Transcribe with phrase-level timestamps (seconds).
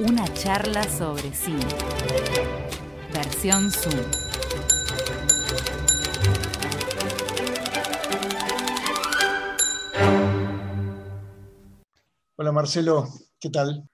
[0.00, 1.64] Una charla sobre cine.
[3.12, 3.94] Versión Zoom.
[12.34, 13.88] Hola Marcelo, ¿qué tal?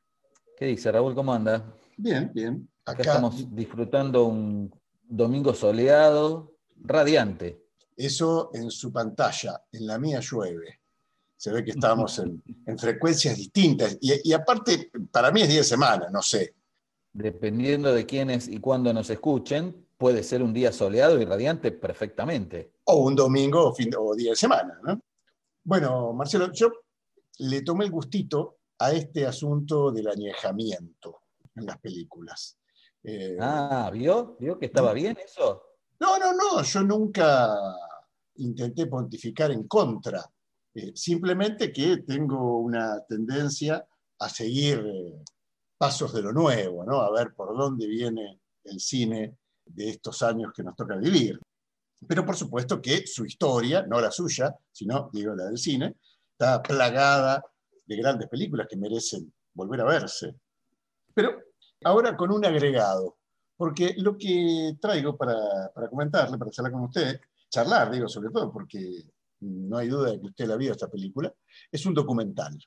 [0.57, 1.15] ¿Qué dice Raúl?
[1.15, 1.77] ¿Cómo anda?
[1.99, 2.67] Bien, bien.
[2.87, 7.67] Acá, estamos disfrutando un domingo soleado, radiante.
[7.95, 10.80] Eso en su pantalla, en la mía llueve.
[11.41, 13.97] Se ve que estamos en, en frecuencias distintas.
[13.99, 16.55] Y, y, aparte, para mí es día de semana, no sé.
[17.15, 22.75] Dependiendo de quiénes y cuándo nos escuchen, puede ser un día soleado y radiante perfectamente.
[22.85, 25.01] O un domingo o, fin, o día de semana, ¿no?
[25.65, 26.73] Bueno, Marcelo, yo
[27.39, 31.23] le tomé el gustito a este asunto del añejamiento
[31.57, 32.59] en las películas.
[33.03, 34.37] Eh, ah, ¿vio?
[34.39, 35.63] ¿Vio que estaba bien eso?
[36.01, 37.57] No, no, no, yo nunca
[38.37, 40.23] intenté pontificar en contra.
[40.75, 43.85] Eh, simplemente que tengo una tendencia
[44.19, 45.23] a seguir eh,
[45.77, 47.01] pasos de lo nuevo, ¿no?
[47.01, 51.41] A ver por dónde viene el cine de estos años que nos toca vivir.
[52.07, 55.97] Pero por supuesto que su historia, no la suya, sino digo la del cine,
[56.33, 57.45] está plagada
[57.87, 60.35] de grandes películas que merecen volver a verse.
[61.13, 61.43] Pero
[61.85, 63.19] ahora con un agregado,
[63.57, 68.51] porque lo que traigo para, para comentarle, para charlar con usted, charlar, digo, sobre todo,
[68.53, 69.05] porque
[69.41, 71.33] no hay duda de que usted la vio esta película,
[71.71, 72.59] es un documental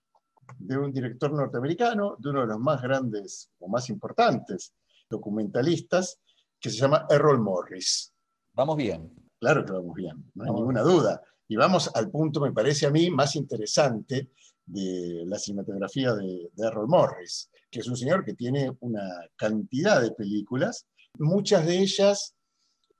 [0.58, 4.74] de un director norteamericano, de uno de los más grandes o más importantes
[5.10, 6.20] documentalistas,
[6.60, 8.14] que se llama Errol Morris.
[8.54, 9.14] Vamos bien.
[9.40, 10.96] Claro que vamos bien, no hay vamos ninguna bien.
[10.96, 11.22] duda.
[11.48, 14.32] Y vamos al punto, me parece a mí, más interesante
[14.66, 20.02] de la cinematografía de, de, Errol Morris, que es un señor que tiene una cantidad
[20.02, 20.88] de películas,
[21.20, 22.36] muchas de ellas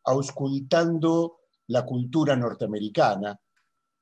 [0.04, 3.40] auscultando la cultura norteamericana.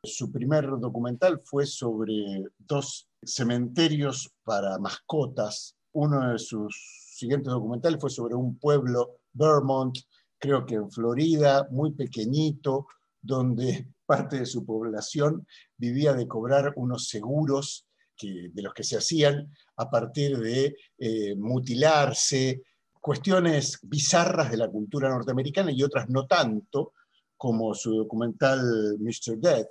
[0.03, 5.75] Su primer documental fue sobre dos cementerios para mascotas.
[5.91, 6.75] Uno de sus
[7.15, 9.95] siguientes documentales fue sobre un pueblo, Vermont,
[10.39, 12.87] creo que en Florida, muy pequeñito,
[13.21, 15.45] donde parte de su población
[15.77, 17.85] vivía de cobrar unos seguros
[18.17, 22.63] que, de los que se hacían a partir de eh, mutilarse,
[22.99, 26.93] cuestiones bizarras de la cultura norteamericana y otras no tanto,
[27.37, 29.37] como su documental Mr.
[29.37, 29.69] Death,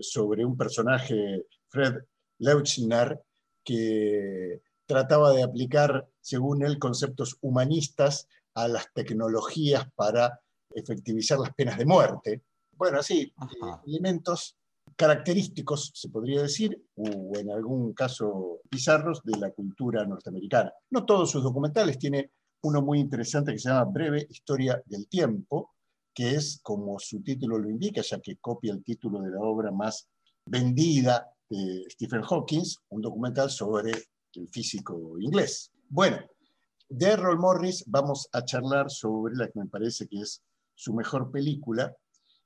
[0.00, 1.94] sobre un personaje, Fred
[2.38, 3.20] Leuchner,
[3.64, 10.40] que trataba de aplicar, según él, conceptos humanistas a las tecnologías para
[10.74, 12.42] efectivizar las penas de muerte.
[12.72, 13.82] Bueno, así, Ajá.
[13.86, 14.56] elementos
[14.96, 20.72] característicos, se podría decir, o en algún caso bizarros, de la cultura norteamericana.
[20.90, 22.32] No todos sus documentales, tiene
[22.62, 25.74] uno muy interesante que se llama Breve Historia del Tiempo,
[26.20, 29.70] que es, como su título lo indica, ya que copia el título de la obra
[29.70, 30.06] más
[30.44, 33.92] vendida de Stephen Hawking, un documental sobre
[34.34, 35.72] el físico inglés.
[35.88, 36.18] Bueno,
[36.90, 40.42] de Errol Morris vamos a charlar sobre la que me parece que es
[40.74, 41.96] su mejor película,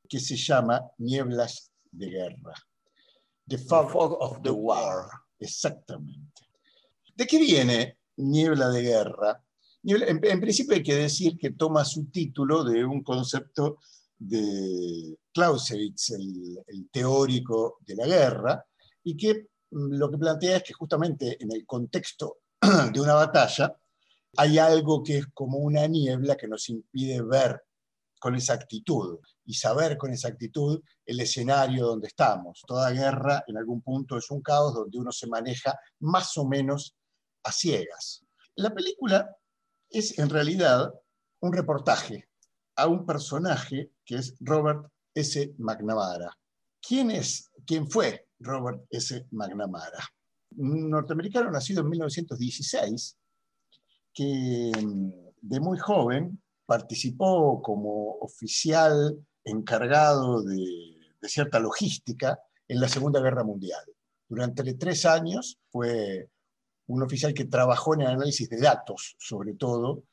[0.09, 2.55] que se llama Nieblas de Guerra.
[3.49, 5.09] The Fog, the Fog of the War.
[5.41, 6.43] Exactamente.
[7.17, 9.44] ¿De qué viene Niebla de Guerra?
[9.85, 13.79] En, en, principio hay que decir que toma su título de un concepto
[14.19, 18.65] de Clausewitz, el, el teórico de la guerra,
[19.03, 22.39] y que lo que plantea es que justamente en el contexto
[22.93, 23.77] de una batalla
[24.37, 27.63] hay algo que es como una niebla que nos impide ver
[28.19, 32.63] con exactitud y saber con exactitud el escenario donde estamos.
[32.67, 36.97] Toda guerra en algún punto es un caos donde uno se maneja más o menos
[37.43, 38.25] a ciegas.
[38.57, 39.37] La película
[39.95, 40.93] es en realidad
[41.41, 42.29] un reportaje
[42.77, 45.55] a un personaje que es Robert S.
[45.59, 46.37] McNamara.
[46.81, 47.51] ¿Quién es?
[47.65, 49.27] ¿Quién fue Robert S.
[49.31, 50.05] McNamara?
[50.57, 53.17] Un norteamericano nacido en 1916
[54.13, 55.11] que mm,
[55.41, 63.45] de muy joven participó como oficial encargado de, de cierta logística en la Segunda Guerra
[63.45, 63.85] Mundial.
[64.29, 66.31] Durante tres años fue
[66.87, 70.05] un oficial que trabajó en el análisis de datos, sobre todo,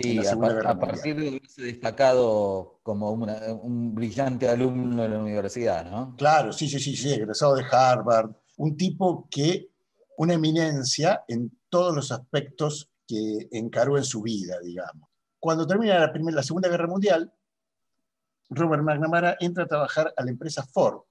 [0.00, 5.90] Sí, a, a, partir de haberse destacado como una, un brillante alumno de la universidad,
[5.90, 6.14] ¿no?
[6.16, 8.30] Claro, sí, sí, sí, sí, egresado de Harvard.
[8.58, 9.72] Un tipo que,
[10.16, 15.08] una eminencia en todos los aspectos que encaró en su vida, digamos.
[15.40, 17.32] Cuando termina la, primera, la Segunda Guerra Mundial,
[18.50, 21.02] Robert McNamara entra a trabajar a la empresa Ford,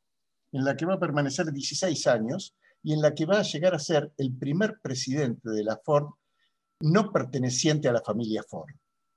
[0.54, 2.56] en la que va a permanecer 16 años
[2.88, 6.07] y en la que va a llegar a ser el primer presidente de la Ford
[6.80, 8.74] no perteneciente a la familia Ford.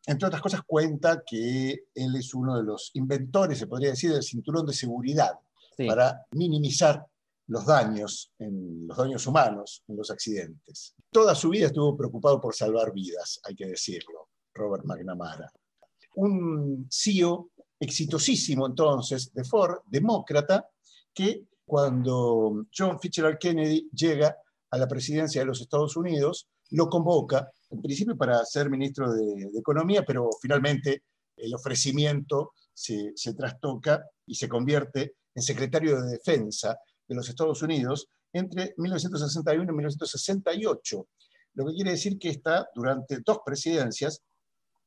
[0.07, 4.25] Entre otras cosas, cuenta que él es uno de los inventores, se podría decir, del
[4.25, 5.35] cinturón de seguridad
[5.87, 7.07] para minimizar
[7.47, 10.97] los daños, en, los daños humanos en los accidentes.
[11.09, 15.49] Toda su vida estuvo preocupado por salvar vidas, hay que decirlo, Robert McNamara.
[16.17, 20.69] Un CEO exitosísimo entonces de Ford, demócrata,
[21.15, 24.37] que cuando John Fitzgerald Kennedy llega
[24.73, 29.53] a la presidencia de los Estados Unidos, lo convoca, en principio para ser ministro de,
[29.57, 31.05] Economía, pero finalmente
[31.37, 36.77] el ofrecimiento se, se, trastoca y se convierte en secretario de Defensa
[37.07, 41.09] de los Estados Unidos entre 1961 y 1968,
[41.55, 44.21] lo que quiere decir que está durante dos presidencias,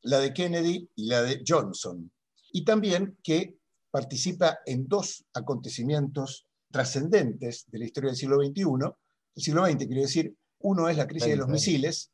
[0.01, 2.11] la de Kennedy y la de Johnson,
[2.51, 3.55] y también que
[3.89, 8.63] participa en dos acontecimientos trascendentes de la historia del siglo XXI,
[9.35, 12.11] el siglo XX, quiere decir uno es la crisis de los misiles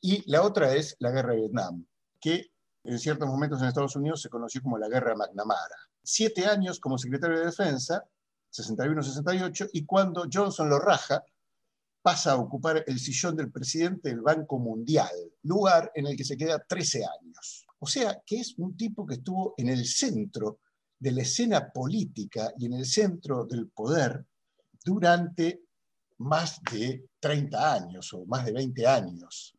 [0.00, 1.86] y la otra es la guerra de Vietnam,
[2.20, 2.50] que
[2.84, 5.76] en ciertos momentos en Estados Unidos se conoció como la guerra McNamara.
[6.02, 8.04] Siete años como secretario de Defensa,
[8.52, 11.24] 61-68, y cuando Johnson lo raja,
[12.02, 15.14] pasa a ocupar el sillón del presidente del Banco Mundial,
[15.44, 17.66] lugar en el que se queda 13 años.
[17.78, 20.58] O sea, que es un tipo que estuvo en el centro
[21.04, 24.24] de la escena política y en el centro del poder
[24.82, 25.64] durante
[26.16, 29.54] más de 30 años o más de 20 años.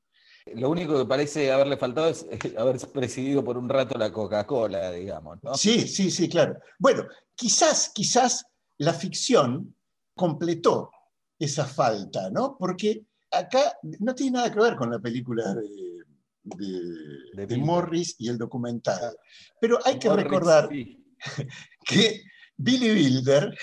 [0.56, 2.26] Lo único que parece haberle faltado es
[2.58, 5.38] haber presidido por un rato la Coca-Cola, digamos.
[5.44, 5.54] ¿no?
[5.54, 6.58] Sí, sí, sí, claro.
[6.80, 7.04] Bueno,
[7.36, 8.44] quizás, quizás
[8.80, 9.76] la ficción
[10.16, 10.90] completó
[11.38, 12.58] esa falta, ¿no?
[12.58, 18.40] Porque acá no tiene nada que ver con la película de, de, Morris y el
[18.40, 19.16] documental.
[19.62, 20.70] Pero hay que recordar
[21.86, 22.24] que
[22.58, 23.58] Billy Wilder,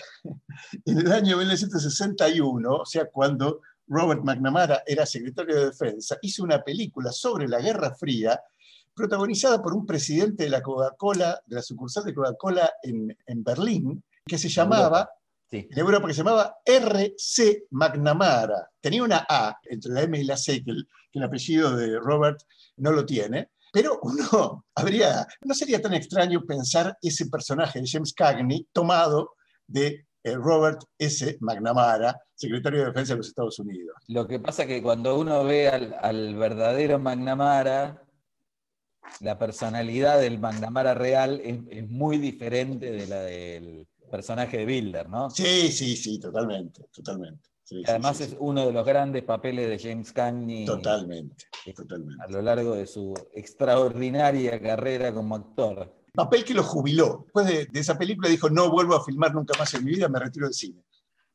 [0.84, 6.62] en el año 1961, o sea, cuando Robert McNamara era secretario de Defensa, hizo una
[6.62, 8.40] película sobre la Guerra Fría,
[8.94, 14.36] protagonizada por un presidente de la Coca-Cola, de la sucursal de Coca-Cola en, Berlín, que
[14.36, 15.08] se llamaba,
[15.50, 17.64] en Europa, que se llamaba R.C.
[17.70, 18.70] McNamara.
[18.80, 20.72] Tenía una A entre la M y la C, que
[21.18, 22.40] el apellido de Robert
[22.76, 28.12] no lo tiene, pero uno habría, no sería tan extraño pensar ese personaje de James
[28.12, 29.32] Cagney tomado
[29.66, 31.38] de eh, Robert S.
[31.40, 33.96] McNamara, secretario de Defensa de los Estados Unidos.
[34.06, 38.04] Lo que pasa es que cuando uno ve al, verdadero McNamara,
[39.20, 45.30] la personalidad del McNamara real es, muy diferente de la del personaje de Bilder, ¿no?
[45.30, 47.51] Sí, sí, sí, totalmente, totalmente.
[47.86, 50.64] Además es uno de los grandes papeles de James Cagney.
[50.64, 52.22] Totalmente, totalmente.
[52.22, 55.92] A lo largo de su extraordinaria carrera como actor.
[56.14, 57.22] Papel que lo jubiló.
[57.24, 60.18] Después de, esa película dijo, no vuelvo a filmar nunca más en mi vida, me
[60.18, 60.84] retiro del cine.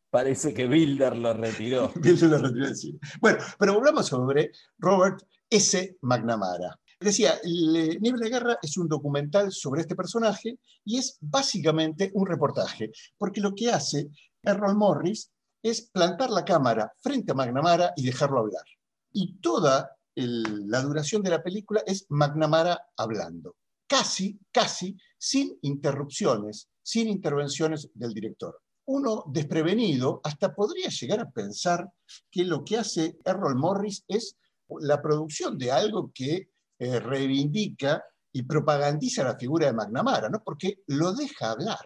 [0.09, 1.91] Parece que Bilder lo retiró.
[1.95, 2.99] Bilder lo retiró del cine.
[3.19, 5.97] Bueno, pero volvamos sobre Robert S.
[6.01, 6.79] McNamara.
[6.99, 12.91] Decía, Nieve de Guerra es un documental sobre este personaje y es básicamente un reportaje,
[13.17, 14.09] porque lo que hace
[14.41, 18.63] Errol Morris es plantar la cámara frente a McNamara y dejarlo hablar.
[19.11, 23.55] Y toda la duración de la película es McNamara hablando,
[23.87, 28.59] casi, casi sin interrupciones, sin intervenciones del director.
[28.85, 31.91] Uno desprevenido hasta podría llegar a pensar
[32.31, 34.37] que lo que hace Errol Morris es
[34.79, 36.49] la producción de algo que
[36.79, 40.43] eh, reivindica y propagandiza la figura de McNamara, ¿no?
[40.43, 41.85] porque lo deja hablar.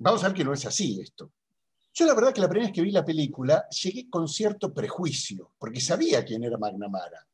[0.00, 1.32] Vamos a ver que no es así esto.
[1.96, 5.52] Yo la verdad que la primera vez que vi la película llegué con cierto prejuicio,
[5.56, 7.24] porque sabía quién era McNamara.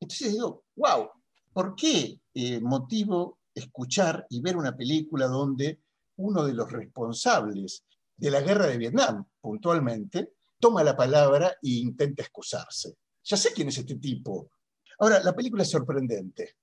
[0.00, 1.10] Entonces digo, wow,
[1.52, 5.80] ¿por qué eh, motivo escuchar y ver una película donde
[6.16, 7.84] uno de los responsables
[8.16, 12.96] de la guerra de Vietnam, puntualmente, toma la palabra e intenta excusarse?
[13.22, 14.50] Ya sé quién es este tipo.
[14.98, 16.56] Ahora, la película es sorprendente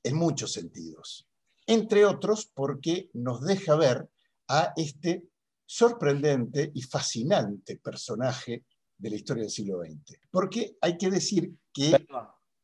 [0.00, 1.26] en muchos sentidos,
[1.66, 4.08] entre otros porque nos deja ver
[4.46, 5.24] a este
[5.66, 8.64] sorprendente y fascinante personaje
[8.96, 10.18] de la historia del siglo XX.
[10.30, 12.06] Porque hay que decir que...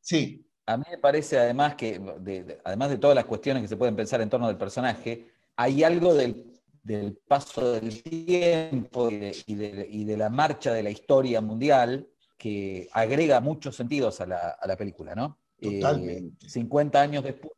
[0.00, 0.46] sí.
[0.66, 3.76] A mí me parece además que, de- de- además de todas las cuestiones que se
[3.76, 5.26] pueden pensar en torno del personaje,
[5.56, 10.72] hay algo del, del paso del tiempo y de, y de- y de la marcha
[10.72, 15.40] de la historia mundial que agrega muchos sentidos a la, a la película, ¿no?
[15.58, 16.48] Eh, Totalmente.
[16.48, 17.52] 50 años después,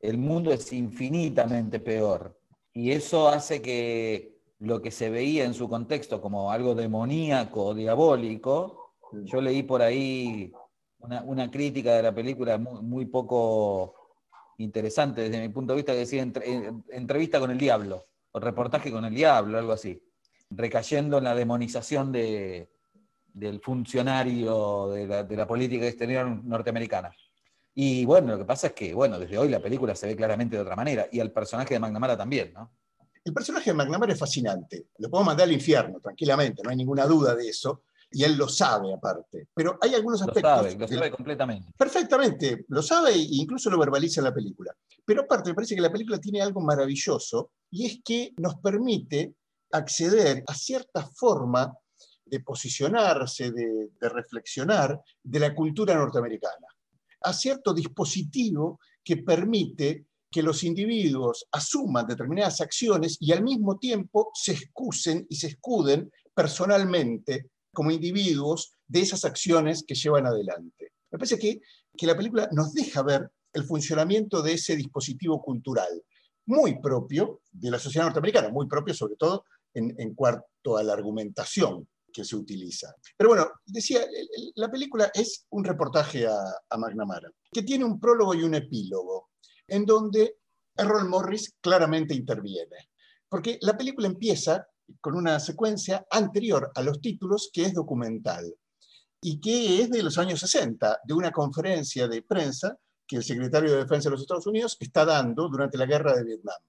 [0.00, 2.40] el mundo es infinitamente peor.
[2.72, 7.74] Y eso hace que lo que se veía en su contexto como algo demoníaco o
[7.74, 8.92] diabólico,
[9.24, 10.52] yo leí por ahí
[10.98, 13.94] una, una crítica de la película muy, muy poco
[14.58, 18.92] interesante desde mi punto de vista, que decía entre- entrevista con el diablo, o reportaje
[18.92, 20.00] con el diablo, algo así,
[20.50, 22.68] recayendo en la demonización de,
[23.32, 27.10] del funcionario de la, de la política exterior norteamericana.
[27.74, 30.56] Y bueno, lo que pasa es que, bueno, desde hoy la película se ve claramente
[30.56, 32.70] de otra manera, y al personaje de McNamara también, ¿no?
[33.24, 34.88] El personaje de McNamara es fascinante.
[34.98, 37.82] Lo podemos mandar al infierno, tranquilamente, no hay ninguna duda de eso.
[38.12, 39.48] Y él lo sabe aparte.
[39.54, 40.50] Pero hay algunos Lo aspectos.
[40.50, 41.72] sabe, lo sabe completamente.
[41.76, 44.74] Perfectamente, lo sabe e incluso lo verbaliza en la película.
[45.04, 49.34] Pero aparte, me parece que la película tiene algo maravilloso y es que nos permite
[49.70, 51.72] acceder a cierta forma
[52.24, 56.66] de posicionarse, de, de reflexionar de la cultura norteamericana,
[57.22, 64.30] a cierto dispositivo que permite que los individuos asuman determinadas acciones y al mismo tiempo
[64.34, 70.92] se excusen y se escuden personalmente como individuos de esas acciones que llevan adelante.
[71.10, 71.60] Me parece que,
[71.96, 76.02] que la película nos deja ver el funcionamiento de ese dispositivo cultural,
[76.46, 79.44] muy propio de la sociedad norteamericana, muy propio sobre todo
[79.74, 82.94] en, en cuanto a la argumentación que se utiliza.
[83.16, 84.00] Pero bueno, decía,
[84.56, 86.36] la película es un reportaje a,
[86.68, 89.29] a McNamara, que tiene un prólogo y un epílogo,
[89.70, 90.36] en donde
[90.76, 92.90] Errol Morris claramente interviene.
[93.28, 94.66] Porque la película empieza
[95.00, 98.54] con una secuencia anterior a los títulos que es documental
[99.22, 103.70] y que es de los años 60, de una conferencia de prensa que el secretario
[103.70, 106.60] de Defensa de los Estados Unidos está dando durante la guerra de Vietnam.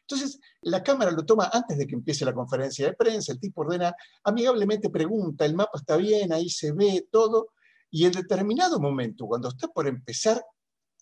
[0.00, 3.62] Entonces, la cámara lo toma antes de que empiece la conferencia de prensa, el tipo
[3.62, 3.94] ordena,
[4.24, 7.50] amigablemente pregunta, el mapa está bien, ahí se ve todo,
[7.90, 10.44] y en determinado momento, cuando está por empezar,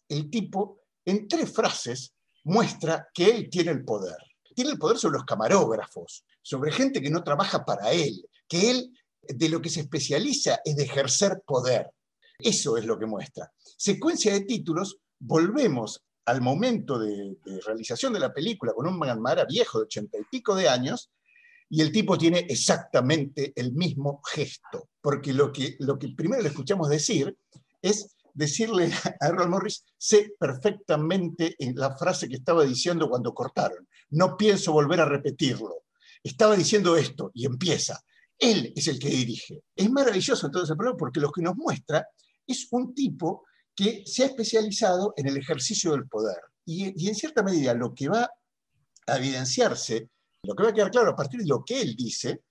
[0.09, 2.15] el tipo, en tres frases,
[2.45, 4.17] muestra que él tiene el poder.
[4.55, 8.93] Tiene el poder sobre los camarógrafos, sobre gente que no trabaja para él, que él
[9.23, 11.91] de lo que se especializa es de ejercer poder.
[12.39, 13.53] Eso es lo que muestra.
[13.77, 19.79] Secuencia de títulos, volvemos al momento de, realización de la película con un McNamara viejo
[19.79, 21.11] de ochenta y pico de años,
[21.69, 26.49] y el tipo tiene exactamente el mismo gesto, porque lo que, lo que primero le
[26.49, 27.37] escuchamos decir
[27.81, 33.89] es decirle a Errol Morris, sé perfectamente en la frase que estaba diciendo cuando cortaron,
[34.11, 35.85] no pienso volver a repetirlo.
[36.23, 38.01] Estaba diciendo esto y empieza.
[38.39, 39.63] Él es el que dirige.
[39.75, 42.07] Es maravilloso entonces el programa porque lo que nos muestra
[42.47, 43.45] es un tipo
[43.75, 46.39] que se ha especializado en el ejercicio del poder.
[46.65, 48.31] Y, y en cierta medida lo que va
[49.07, 50.11] a evidenciarse,
[50.43, 52.43] lo que va a quedar claro a partir de lo que él dice,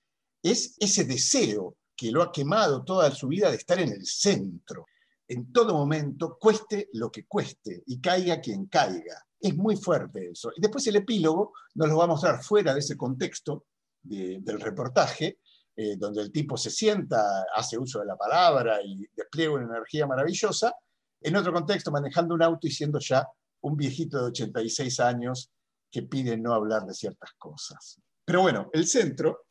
[0.42, 4.86] es ese deseo que lo ha quemado toda su vida de estar en el centro,
[5.30, 9.26] en todo momento, cueste lo que cueste y caiga quien caiga.
[9.40, 10.52] Es muy fuerte eso.
[10.56, 13.66] Y después el epílogo nos lo va a mostrar fuera de ese contexto
[14.02, 15.40] de- del reportaje,
[15.76, 20.08] eh, donde el tipo se sienta, hace uso de la palabra y despliega una energía
[20.08, 20.74] maravillosa,
[21.22, 23.28] en otro contexto manejando un auto y siendo ya
[23.62, 25.52] un viejito de 86 años
[25.92, 28.02] que pide no hablar de ciertas cosas.
[28.26, 29.46] Pero bueno, el centro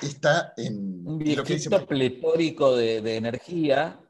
[0.00, 4.00] está en Un lo que dice viejito pletórico de, de energía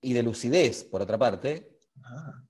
[0.00, 1.70] y de lucidez, por otra parte,
[2.04, 2.42] Ah,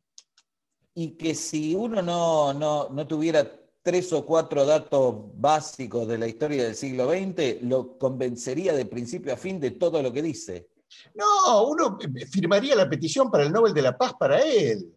[0.95, 3.51] y que si uno no, no, no tuviera
[3.83, 9.33] tres o cuatro datos básicos de la historia del siglo XX, lo convencería de principio
[9.33, 10.71] a fin de todo lo que dice.
[11.15, 11.97] No, uno
[12.31, 14.93] firmaría la petición para el Nobel de la Paz para él.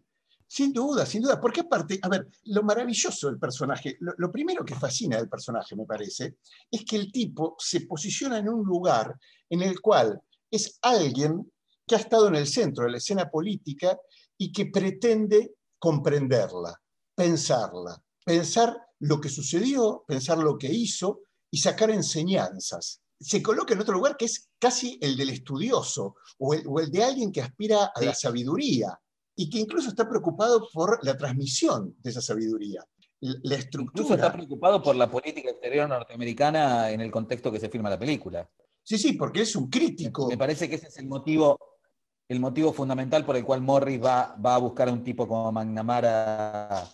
[0.46, 1.40] Sin duda, sin duda.
[1.40, 5.74] Porque aparte, a ver, lo maravilloso del personaje, lo, lo primero que fascina del personaje,
[5.74, 6.36] me parece,
[6.70, 9.16] es que el tipo se posiciona en un lugar
[9.48, 10.20] en el cual
[10.50, 11.50] es alguien
[11.86, 13.98] que ha estado en el centro de la escena política
[14.38, 16.80] y que pretende comprenderla,
[17.14, 23.00] pensarla, pensar lo que sucedió, pensar lo que hizo y sacar enseñanzas.
[23.20, 26.90] Se coloca en otro lugar que es casi el del estudioso o el, o el
[26.90, 28.98] de alguien que aspira a la sabiduría
[29.36, 32.84] y que incluso está preocupado por la transmisión de esa sabiduría.
[33.20, 37.98] Incluso está preocupado por la política exterior norteamericana en el contexto que se firma la
[37.98, 38.48] película.
[38.82, 40.28] Sí, sí, porque es un crítico.
[40.28, 41.58] Me parece que ese es el motivo,
[42.28, 45.52] el motivo fundamental por el cual Morris va, va a buscar a un tipo como
[45.52, 46.84] McNamara.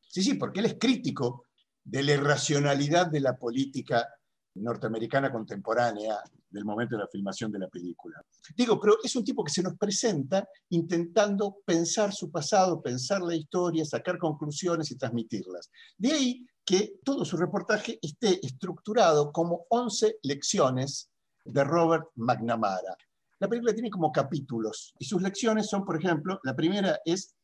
[0.00, 1.44] Sí, sí, porque él es crítico
[1.84, 4.06] de la irracionalidad de la política
[4.54, 6.18] norteamericana contemporánea
[6.50, 8.20] del momento de la filmación de la película.
[8.56, 13.36] Digo, pero es un tipo que se nos presenta intentando pensar su pasado, pensar la
[13.36, 15.70] historia, sacar conclusiones y transmitirlas.
[15.96, 21.10] De ahí que todo su reportaje esté estructurado como 11 lecciones
[21.44, 22.96] de Robert McNamara.
[23.40, 27.34] La película tiene como capítulos y sus lecciones son, por ejemplo, la primera es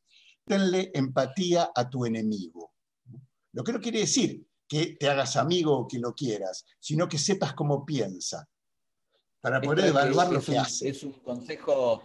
[0.44, 2.72] tenle empatía a tu enemigo.
[3.52, 7.18] Lo que no quiere decir que te hagas amigo o que lo quieras, sino que
[7.18, 8.46] sepas cómo piensa,
[9.40, 10.88] para poder Esto es- evaluar lo es que un- hace.
[10.88, 12.02] Es un consejo,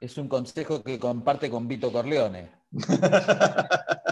[0.00, 2.50] es un consejo que comparte con Vito Corleone.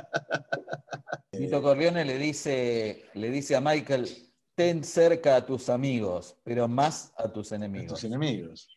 [1.33, 4.09] Vito Corleone le dice, le dice a Michael,
[4.55, 7.89] ten cerca a tus amigos, pero más a tus enemigos.
[8.01, 8.76] tus enemigos.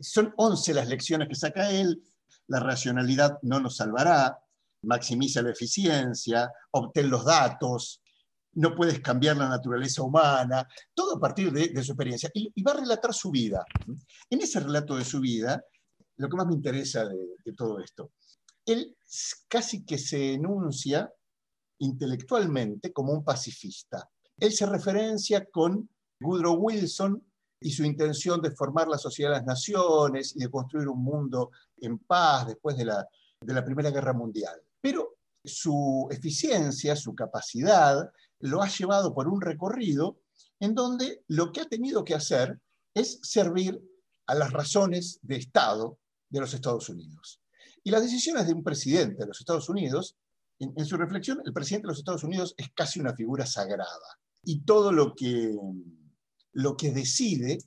[0.00, 2.02] Son 11 las lecciones que saca él.
[2.48, 4.38] La racionalidad no nos salvará,
[4.82, 8.02] maximiza la eficiencia, obtén los datos,
[8.54, 12.30] no puedes cambiar la naturaleza humana, todo a partir de, de su experiencia.
[12.34, 13.66] Y, va a relatar su vida.
[14.30, 15.62] En ese relato de su vida,
[16.16, 18.12] lo que más me interesa de, de todo esto,
[18.64, 18.96] él
[19.48, 21.12] casi que se enuncia
[21.78, 24.08] intelectualmente como un pacifista.
[24.38, 25.88] Él se referencia con
[26.20, 27.22] Woodrow Wilson
[27.64, 31.50] y su intención de formar la sociedad de las naciones y de construir un mundo
[31.78, 33.08] en paz después de la,
[33.40, 34.60] de la Primera Guerra Mundial.
[34.82, 40.18] Pero su eficiencia, su capacidad, lo ha llevado por un recorrido
[40.60, 42.60] en donde lo que ha tenido que hacer
[42.92, 43.80] es servir
[44.26, 47.40] a las razones de Estado de los Estados Unidos.
[47.82, 50.18] Y las decisiones de un presidente de los Estados Unidos,
[50.58, 54.20] en, en su reflexión, el presidente de los Estados Unidos es casi una figura sagrada.
[54.42, 55.56] Y todo lo que,
[56.54, 57.58] lo que decide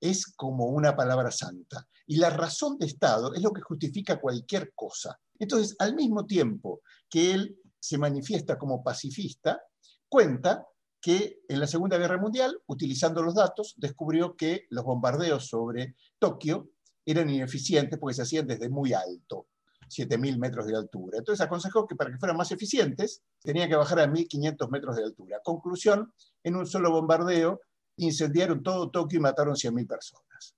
[0.00, 1.86] es como una palabra santa.
[2.06, 5.18] Y la razón de Estado es lo que justifica cualquier cosa.
[5.38, 9.60] Entonces, al mismo tiempo que él se manifiesta como pacifista,
[10.08, 10.66] cuenta
[11.00, 16.70] que en la Segunda Guerra Mundial, utilizando los datos, descubrió que los bombardeos sobre Tokio
[17.06, 19.46] eran ineficientes porque se hacían desde muy alto,
[19.88, 21.18] 7.000 metros de altura.
[21.18, 25.04] Entonces aconsejó que para que fueran más eficientes, tenían que bajar a 1.500 metros de
[25.04, 25.40] altura.
[25.42, 27.60] Conclusión, en un solo bombardeo
[27.98, 30.54] incendiaron todo Tokio y mataron 100.000 personas.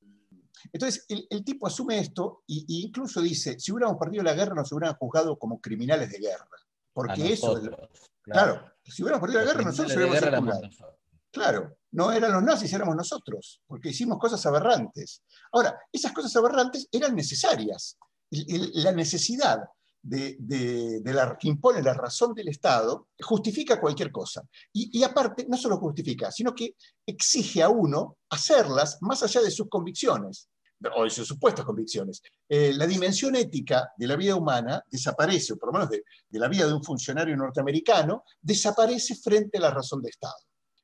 [0.73, 4.71] Entonces, el, el tipo asume esto e incluso dice, si hubiéramos perdido la guerra, nos
[4.73, 6.47] hubieran juzgado como criminales de guerra.
[6.93, 7.89] Porque eso, claro.
[8.23, 8.73] claro.
[8.85, 10.79] si hubiéramos perdido la guerra, nosotros hubiéramos guerra sido éramos juzgados.
[10.79, 11.01] nosotros.
[11.33, 15.23] Claro, no eran los nazis, éramos nosotros, porque hicimos cosas aberrantes.
[15.53, 17.97] Ahora, esas cosas aberrantes eran necesarias.
[18.31, 19.61] El- el- la necesidad
[20.03, 24.43] de, la, que impone la razón del Estado justifica cualquier cosa.
[24.73, 26.75] Y, aparte, no solo justifica, sino que
[27.07, 30.49] exige a uno hacerlas más allá de sus convicciones
[30.97, 32.23] o de sus supuestas convicciones.
[32.49, 36.39] Eh, la dimensión ética de la vida humana desaparece, o por lo menos de, de
[36.39, 40.37] la vida de un funcionario norteamericano, desaparece frente a la razón de Estado.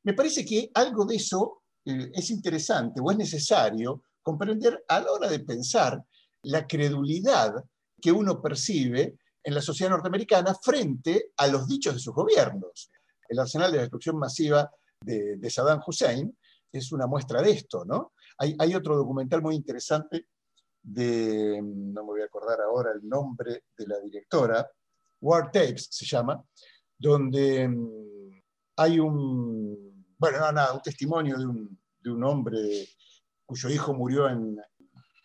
[0.02, 5.12] Me parece que algo de eso eh, es interesante o es necesario comprender a la
[5.12, 6.02] hora de pensar
[6.42, 7.54] la credulidad
[8.00, 12.90] que uno percibe en la sociedad norteamericana frente a los dichos de sus gobiernos.
[13.28, 16.36] El arsenal de destrucción masiva de, de Saddam Hussein
[16.72, 18.12] es una muestra de esto, ¿no?
[18.38, 20.26] Hay, hay otro documental muy interesante
[20.82, 24.68] de, no me voy a acordar ahora el nombre de la directora,
[25.20, 26.42] War Tapes se llama,
[26.96, 28.42] donde mm,
[28.76, 32.88] hay un, bueno, no, nada, un testimonio de un, de un hombre
[33.44, 34.60] cuyo hijo murió en,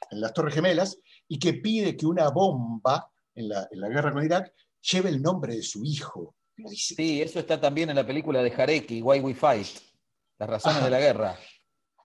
[0.09, 0.97] en las Torres Gemelas
[1.33, 5.21] y que pide que una bomba en la, en la guerra con Irak lleve el
[5.21, 6.35] nombre de su hijo.
[6.57, 9.67] Dice, Sí, eso está también en la película de Jareki, Why We Fight,
[10.37, 10.85] Las razones Ajá.
[10.85, 11.39] de la guerra.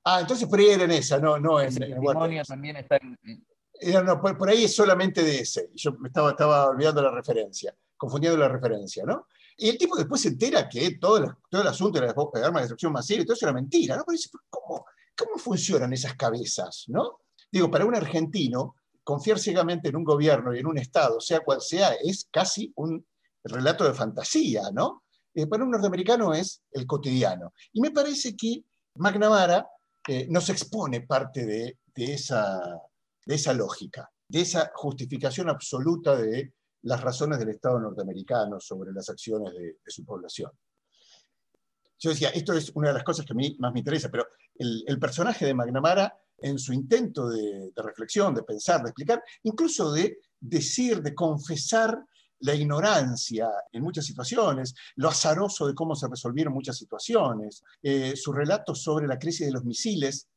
[0.04, 3.18] ah, entonces por ahí era en esa, no, no en, en también está en,
[3.80, 5.70] Era, no, por, por ahí es solamente de ese.
[5.74, 9.26] Yo me estaba, estaba olvidando la referencia, confundiendo la referencia, ¿no?
[9.56, 12.40] Y el tipo después se entera que todo el, todo el asunto de las bombas
[12.40, 14.04] de armas de destrucción masiva y todo eso era mentira, ¿no?
[14.06, 14.86] Pero dice, ¿cómo,
[15.18, 17.22] ¿cómo funcionan esas cabezas, no?
[17.50, 18.76] Digo, para un argentino,
[19.06, 23.06] confiar ciegamente en un gobierno y en un Estado, sea cual sea, es casi un
[23.44, 25.04] relato de fantasía, ¿no?
[25.32, 27.52] Eh, para un norteamericano es el cotidiano.
[27.72, 28.64] Y me parece que
[28.96, 29.64] McNamara
[30.08, 32.60] eh, nos expone parte de, esa,
[33.24, 39.08] de esa lógica, de esa justificación absoluta de las razones del Estado norteamericano sobre las
[39.08, 40.50] acciones de, de su población.
[42.00, 44.26] Yo decía, esto es una de las cosas que a mí más me interesa, pero
[44.56, 49.22] el, el personaje de McNamara, en su intento de, de reflexión, de pensar, de explicar,
[49.42, 52.04] incluso de decir, de confesar
[52.40, 58.32] la ignorancia en muchas situaciones, lo azaroso de cómo se resolvieron muchas situaciones, eh, su
[58.32, 60.28] relato sobre la crisis de los misiles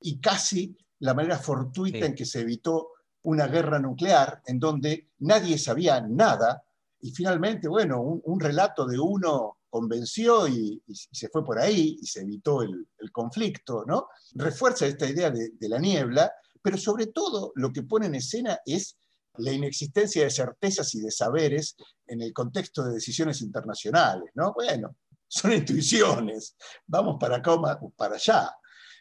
[0.00, 2.04] y casi la manera fortuita Sí.
[2.04, 2.88] en que se evitó
[3.22, 6.62] una guerra nuclear en donde nadie sabía nada
[7.00, 12.06] y finalmente, bueno, un, un relato de uno convenció y, se fue por ahí y
[12.06, 14.06] se evitó el, el conflicto, ¿no?
[14.34, 16.32] Refuerza esta idea de, de la niebla,
[16.62, 18.96] pero sobre todo lo que pone en escena es
[19.38, 21.74] la inexistencia de certezas y de saberes
[22.06, 24.52] en el contexto de decisiones internacionales, ¿no?
[24.52, 24.94] Bueno,
[25.26, 26.54] son intuiciones,
[26.86, 28.48] vamos para acá o para allá.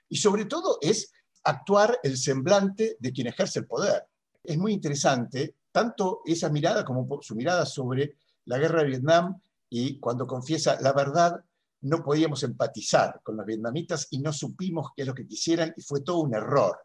[0.09, 1.11] Y sobre todo es
[1.43, 4.07] actuar el semblante de quien ejerce el poder.
[4.43, 9.39] Es muy interesante tanto esa mirada como su mirada sobre la guerra de Vietnam
[9.75, 11.43] y cuando confiesa la verdad,
[11.81, 15.81] no podíamos empatizar con los vietnamitas y no supimos qué es lo que quisieran y
[15.81, 16.77] fue todo un error.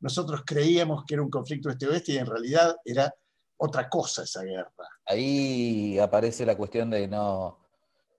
[0.00, 3.14] Nosotros creíamos que era un conflicto este-oeste y en realidad era
[3.56, 4.68] otra cosa esa guerra.
[5.06, 7.60] Ahí aparece la cuestión de no,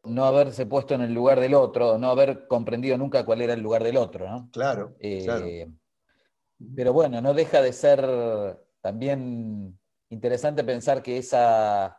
[0.06, 3.62] no haberse puesto en el lugar del otro, no haber comprendido nunca cuál era el
[3.62, 4.50] lugar del otro, ¿no?
[4.52, 5.46] Claro, Eh, claro.
[6.76, 11.99] Pero bueno, no deja de ser también interesante pensar que esa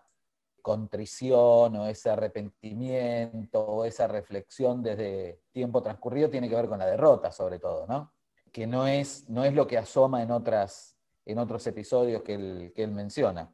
[0.61, 6.87] contrición o ese arrepentimiento o esa reflexión desde tiempo transcurrido tiene que ver con la
[6.87, 8.12] derrota, sobre todo, ¿no?
[8.53, 12.73] Que no es, no es lo que asoma en, otras, en otros episodios que él,
[12.75, 13.53] que él menciona.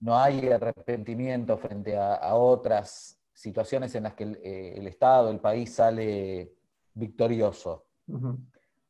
[0.00, 5.30] No hay arrepentimiento frente a, a otras situaciones en las que el, eh, el Estado,
[5.30, 6.52] el país sale
[6.94, 7.86] victorioso.
[8.08, 8.38] Ujú.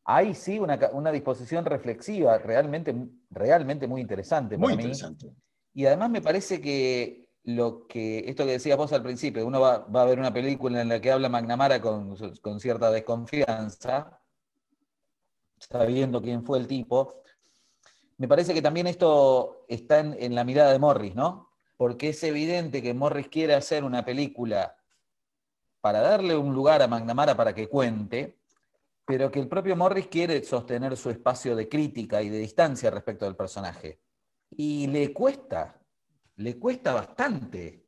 [0.07, 2.95] Hay sí una, una disposición reflexiva realmente,
[3.31, 4.83] realmente muy interesante Muy para mí.
[4.85, 5.33] interesante.
[5.73, 9.87] Y además me parece que lo que, esto que decías vos al principio, uno va,
[9.93, 14.21] a ver una película en la que habla McNamara con, con cierta desconfianza,
[15.59, 17.23] sabiendo quién fue el tipo.
[18.17, 21.51] Me parece que también esto está en, en la mirada de Morris, ¿no?
[21.77, 24.77] Porque es evidente que Morris quiere hacer una película
[25.81, 28.39] para darle un lugar a McNamara para que cuente,
[29.05, 33.27] pero que el propio Morris quiere sostener su espacio de crítica y de distancia respecto
[33.27, 34.01] del personaje.
[34.51, 35.79] Y le cuesta,
[36.37, 37.85] le cuesta bastante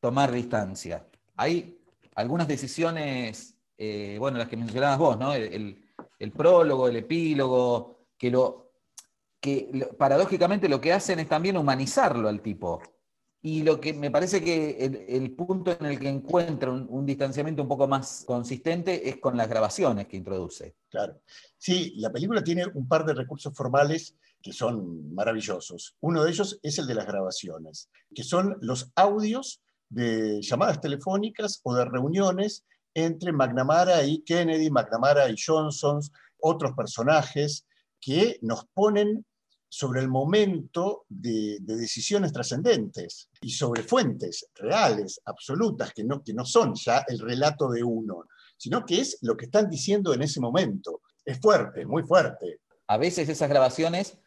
[0.00, 1.06] tomar distancia.
[1.36, 1.78] Hay
[2.14, 5.32] algunas decisiones, eh, bueno, las que mencionabas vos, ¿no?
[5.34, 5.84] El,
[6.18, 8.72] el- prólogo, el epílogo, que, lo,
[9.40, 12.80] que paradójicamente lo que hacen es también humanizarlo al tipo.
[13.40, 17.06] Y lo que me parece que el, el punto en el que encuentra un, un
[17.06, 20.74] distanciamiento un poco más consistente es con las grabaciones que introduce.
[20.88, 21.20] Claro.
[21.56, 24.16] Sí, la película tiene un par de recursos formales
[24.52, 25.96] son maravillosos.
[26.00, 31.60] Uno de ellos es el de las grabaciones, que son los audios de llamadas telefónicas
[31.62, 36.00] o de reuniones entre McNamara y Kennedy, McNamara y Johnson,
[36.40, 37.66] otros personajes
[38.00, 39.24] que nos ponen
[39.68, 46.32] sobre el momento de, de decisiones trascendentes y sobre fuentes reales, absolutas, que no, que
[46.32, 48.24] no son ya el relato de uno,
[48.56, 51.02] sino que es lo que están diciendo en ese momento.
[51.24, 52.60] Es fuerte, muy fuerte.
[52.86, 54.18] A veces esas grabaciones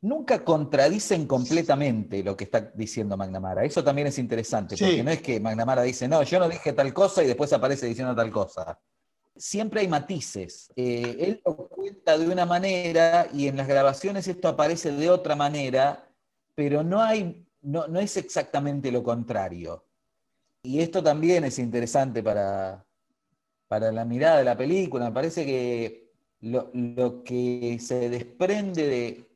[0.00, 3.64] nunca contradicen completamente lo que está diciendo McNamara.
[3.64, 4.84] Eso también es interesante, Sí.
[4.84, 7.86] porque no es que McNamara dice, no, yo no dije tal cosa y después aparece
[7.86, 8.78] diciendo tal cosa.
[9.36, 10.72] Siempre hay matices.
[10.76, 15.36] Eh, él lo cuenta de una manera y en las grabaciones esto aparece de otra
[15.36, 16.08] manera,
[16.54, 19.84] pero no, hay, no, no es exactamente lo contrario.
[20.62, 22.84] Y esto también es interesante para,
[23.68, 25.04] para la mirada de la película.
[25.06, 29.27] Me parece que lo, lo que se desprende de.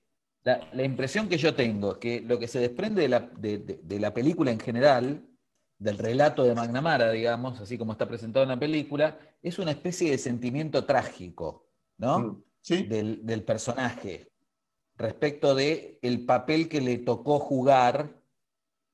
[0.44, 3.80] La, la impresión que yo tengo, que lo que se desprende de la, de- de-
[3.82, 5.24] de la película en general,
[5.78, 10.10] del relato de McNamara, digamos, así como está presentado en la película, es una especie
[10.10, 12.18] de sentimiento trágico, ¿no?
[12.18, 14.30] Mm, Sí, del, del personaje
[14.96, 18.22] respecto de el papel que le tocó jugar,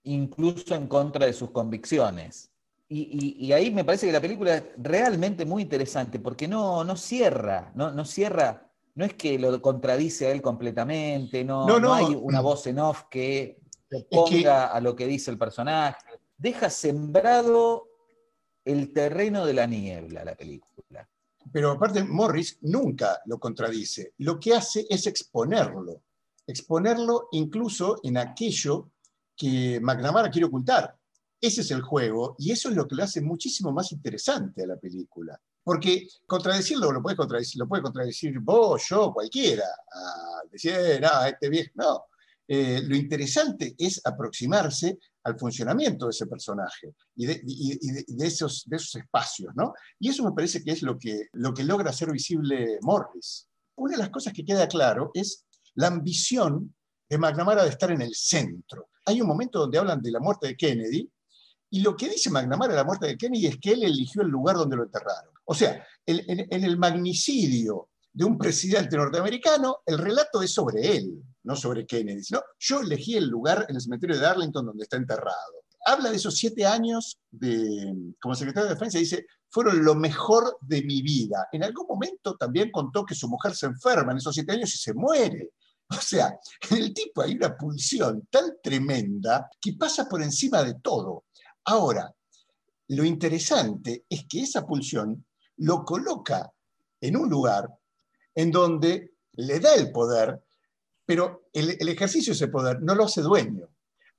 [0.04, 2.52] incluso en contra de sus convicciones.
[2.88, 3.00] Y,
[3.40, 6.96] y- y ahí me parece que la película es realmente muy interesante, porque no, no
[6.96, 8.67] cierra, no, no cierra,
[8.98, 11.94] no es que lo contradice a él completamente, no, No, no no.
[11.94, 15.98] hay una voz en off que que- ponga a lo que dice el personaje.
[16.36, 17.86] Deja sembrado
[18.64, 21.08] el terreno de la niebla la película.
[21.52, 24.12] pero aparte Morris nunca lo contradice.
[24.18, 26.02] Lo que hace es exponerlo,
[26.46, 28.90] exponerlo incluso en aquello
[29.34, 30.94] que McNamara quiere ocultar.
[31.40, 34.66] Ese es el juego y eso es lo que lo hace muchísimo más interesante a
[34.66, 35.40] la película.
[35.68, 39.66] Porque contradecirlo lo puede contradecir, lo puede contradecir vos, yo, cualquiera.
[40.50, 42.04] Decir, eh, este viejo, no.
[42.48, 49.74] Eh, lo interesante es aproximarse al funcionamiento de ese personaje y de esos espacios, ¿no?
[49.98, 53.46] Y eso me parece que es lo que, lo que logra hacer visible Morris.
[53.76, 56.74] Una de las cosas que queda claro es la ambición
[57.10, 58.88] de McNamara de estar en el centro.
[59.04, 61.12] Hay un momento donde hablan de la muerte de Kennedy
[61.68, 64.28] y lo que dice McNamara de la muerte de Kennedy es que él eligió el
[64.28, 65.37] lugar donde lo enterraron.
[65.50, 71.56] O sea, en, el magnicidio de un presidente norteamericano, el relato es sobre él, no
[71.56, 75.64] sobre Kennedy, sino yo elegí el lugar en el cementerio de Arlington donde está enterrado.
[75.86, 80.82] habla de esos siete años de, como secretario de Defensa, dice, fueron lo mejor de
[80.82, 81.48] mi vida.
[81.50, 84.78] En algún momento también contó que su mujer se enferma en esos siete años y
[84.78, 85.52] se muere.
[85.90, 86.38] O sea,
[86.70, 91.24] en el tipo hay una pulsión tan tremenda que pasa por encima de todo.
[91.64, 92.14] Ahora,
[92.88, 95.24] lo interesante es que esa pulsión
[95.58, 96.52] lo coloca
[97.00, 97.68] en un lugar
[98.34, 100.42] en donde le da el poder,
[101.04, 103.68] pero el, el ejercicio de ese poder no lo hace dueño.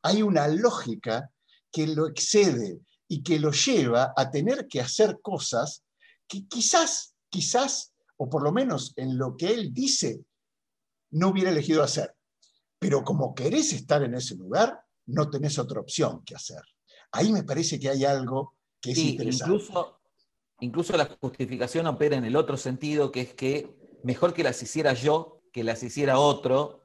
[0.01, 1.31] Hay una lógica
[1.71, 5.83] que lo excede y que lo lleva a tener que hacer cosas
[6.27, 10.23] que quizás, quizás, o por lo menos en lo que él dice,
[11.11, 12.15] no hubiera elegido hacer.
[12.77, 16.61] Pero como querés estar en ese lugar, no tenés otra opción que hacer.
[17.11, 19.53] Ahí me parece que hay algo que es Sí, interesante.
[19.53, 19.98] incluso,
[20.61, 24.93] incluso la justificación opera en el otro sentido, que es que mejor que las hiciera
[24.93, 26.83] yo que las hiciera otro,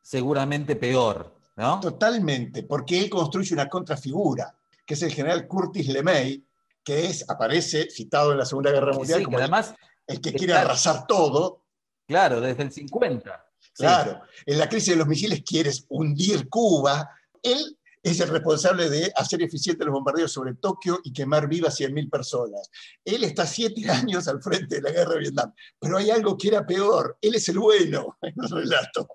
[0.00, 1.80] seguramente peor, ¿no?
[1.80, 4.54] Totalmente, porque él construye una contrafigura,
[4.84, 6.44] que es el general Curtis LeMay,
[6.82, 9.74] que es, aparece citado en la Segunda Guerra Mundial sí, como que además,
[10.06, 11.62] el, que quiere arrasar todo.
[12.06, 13.46] claro, desde el 50.
[13.60, 13.70] Sí.
[13.84, 17.08] Claro, en la crisis de los misiles quieres hundir Cuba.
[17.42, 22.10] Él es el responsable de hacer eficientes los bombardeos sobre Tokio y quemar vivas 100.000
[22.10, 22.68] personas.
[23.04, 26.48] Él está siete años al frente de la guerra de Vietnam, pero hay algo que
[26.48, 27.16] era peor.
[27.20, 29.08] Él es el bueno en el relato.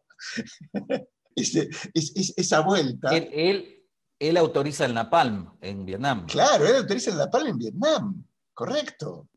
[1.35, 1.55] Es-
[1.93, 3.09] es- esa vuelta.
[3.15, 3.83] Él, él,
[4.17, 6.25] él autoriza el napalm en Vietnam.
[6.25, 9.29] Claro, él autoriza la pala en Vietnam, correcto.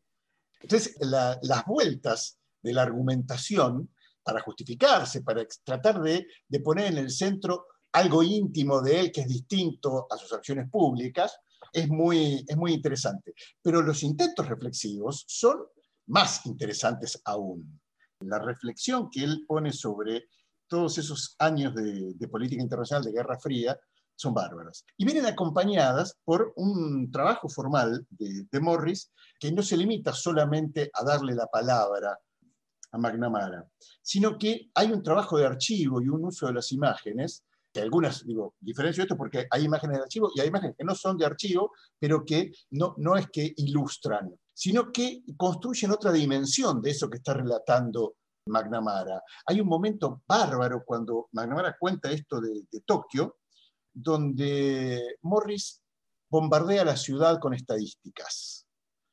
[0.61, 6.97] Entonces, la- las vueltas de la argumentación para justificarse, para tratar de, de poner en
[6.97, 11.37] el centro algo íntimo de él que es distinto a sus acciones públicas,
[11.73, 13.33] es muy, es muy interesante.
[13.61, 15.57] Pero los intentos reflexivos son
[16.07, 17.79] más interesantes aún.
[18.21, 20.25] La reflexión que él pone sobre
[20.67, 23.77] todos esos años de, política internacional, de Guerra Fría,
[24.15, 24.85] son bárbaras.
[24.97, 30.91] Y vienen acompañadas por un trabajo formal de, de Morris que no se limita solamente
[30.93, 32.17] a darle la palabra
[32.91, 33.65] a McNamara,
[34.01, 38.25] sino que hay un trabajo de archivo y un uso de las imágenes, que algunas,
[38.25, 41.25] digo, diferencio esto porque hay imágenes de archivo y hay imágenes que no son de
[41.25, 47.09] archivo, pero que no, no es que ilustran, sino que construyen otra dimensión de eso
[47.09, 48.15] que está relatando
[48.47, 49.21] McNamara.
[49.45, 53.37] Hay un momento bárbaro cuando McNamara cuenta esto de, de Tokio,
[53.93, 55.81] donde Morris
[56.29, 58.65] bombardea la ciudad con estadísticas.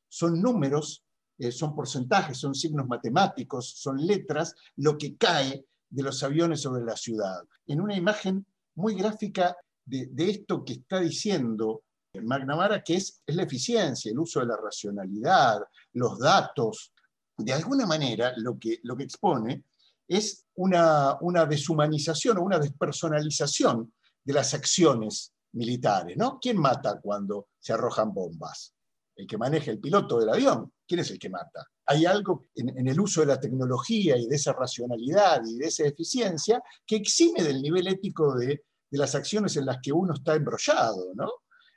[0.07, 1.03] Son números,
[1.37, 6.83] eh, son porcentajes, son signos matemáticos, son letras, lo que cae de los aviones sobre
[6.83, 7.41] la ciudad.
[7.67, 8.45] En una imagen
[8.79, 14.47] muy gráfica de, esto que está diciendo McNamara, que es, la eficiencia, el uso de
[14.47, 15.61] la racionalidad,
[15.93, 16.93] los datos.
[17.37, 19.63] De alguna manera, lo que, lo que expone
[20.07, 26.39] es una, una deshumanización o una despersonalización de las acciones militares, ¿no?
[26.41, 28.73] ¿Quién mata cuando se arrojan bombas?
[29.15, 30.71] El que maneja el piloto del avión.
[30.87, 31.67] ¿Quién es el que mata?
[31.85, 35.85] Hay algo en, el uso de la tecnología y de esa racionalidad y de esa
[35.85, 40.35] eficiencia que exime del nivel ético de, de las acciones en las que uno está
[40.35, 41.29] embrollado, ¿no?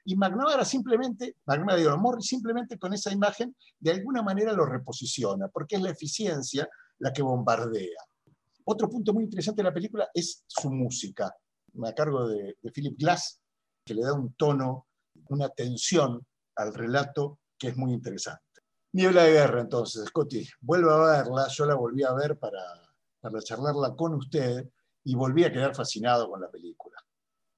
[0.05, 5.77] Y McNamara simplemente, McNamara digo, simplemente con esa imagen de alguna manera lo reposiciona, porque
[5.77, 8.01] es la eficiencia la que bombardea.
[8.65, 11.35] Otro punto muy interesante de la película es su música,
[11.85, 13.41] a cargo de, de Philip Glass,
[13.85, 14.87] que le da un tono,
[15.29, 16.25] una tensión
[16.57, 18.43] al relato que es muy interesante.
[18.93, 22.61] Niebla de guerra, entonces, Scotty, vuelva a verla, yo la volví a ver para,
[23.21, 24.69] para charlarla con usted
[25.05, 26.97] y volví a quedar fascinado con la película.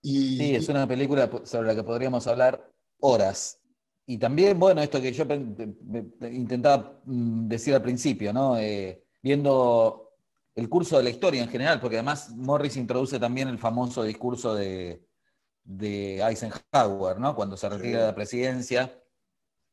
[0.03, 3.61] Y, sí, es una película sobre la que podríamos hablar horas.
[4.07, 5.25] Y también, bueno, esto que yo
[6.31, 8.59] intentaba mm, decir al principio, ¿no?
[8.59, 10.13] Eh, viendo
[10.55, 14.55] el curso de la historia en general, porque además Morris introduce también el famoso discurso
[14.55, 15.05] de,
[15.65, 17.35] de Eisenhower, ¿no?
[17.35, 18.93] Cuando se retira de la presidencia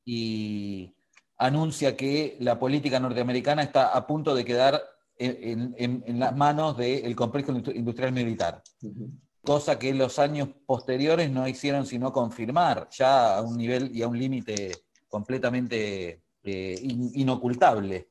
[0.06, 0.96] y
[1.38, 4.82] anuncia que la política norteamericana está a punto de quedar
[5.26, 8.62] en, en, en las manos del complejo industrial militar.
[8.82, 9.20] Uh -huh.
[9.44, 14.08] Cosa que los años posteriores no hicieron sino confirmar, ya a un nivel y a
[14.08, 14.72] un límite
[15.10, 18.10] completamente eh, in, inocultable.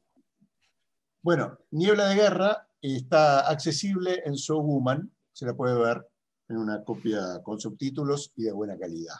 [1.22, 6.06] Bueno, Niebla de Guerra está accesible en So Woman, se la puede ver
[6.48, 9.14] en una copia con subtítulos y de buena calidad.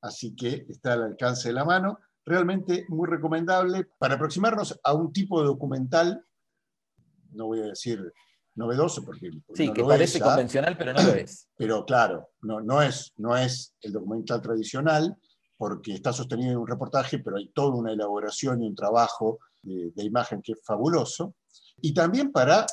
[0.00, 1.98] Así que está al alcance de la mano.
[2.26, 6.24] Realmente muy recomendable para aproximarnos a un tipo de documental,
[7.34, 8.12] no voy a decir
[8.54, 9.30] novedoso porque...
[9.54, 11.48] Sí, no que parece es, convencional, pero no lo es.
[11.56, 15.16] Pero claro, no, no, es, no es el documental tradicional
[15.56, 19.92] porque está sostenido en un reportaje, pero hay toda una elaboración y un trabajo de,
[19.94, 21.34] de imagen que es fabuloso.
[21.80, 22.66] Y también para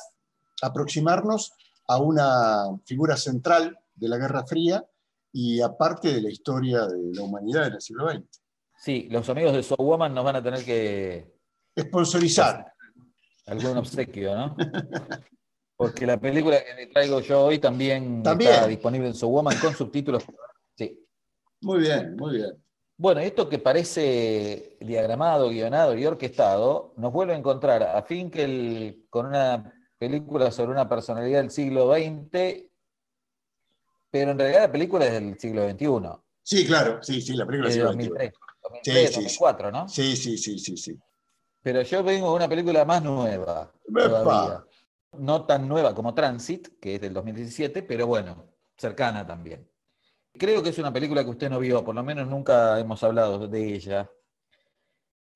[0.62, 1.52] aproximarnos
[1.86, 4.84] a una figura central de la Guerra Fría
[5.32, 8.42] y aparte de la historia de la humanidad en el siglo XX.
[8.76, 11.32] Sí, los amigos de So Woman nos van a tener que
[11.78, 12.71] Sponsorizar.
[13.46, 14.56] Algún obsequio, ¿no?
[15.76, 18.52] Porque la película que traigo yo hoy también, También.
[18.52, 20.24] está disponible en So Woman con subtítulos.
[20.76, 20.98] Sí.
[21.62, 22.62] Muy bien, muy bien.
[22.96, 29.26] Bueno, esto que parece diagramado, guionado y orquestado, nos vuelve a encontrar a Finkel con
[29.26, 32.64] una película sobre una personalidad del siglo XX,
[34.10, 35.86] pero en realidad la película es del siglo XXI,
[36.44, 39.20] Sí, claro, sí, sí, la película es sí de lo 2003, Sí, 2003, sí, sí.
[39.22, 39.88] 2004, ¿no?
[39.88, 40.98] Sí, sí, sí, sí, sí.
[41.62, 44.64] Pero yo vengo de una película más nueva todavía.
[45.18, 48.46] No tan nueva como Transit, que es del 2017, pero bueno,
[48.76, 49.68] cercana también.
[50.32, 53.46] Creo que es una película que usted no vio, por lo menos nunca hemos hablado
[53.46, 54.10] de ella.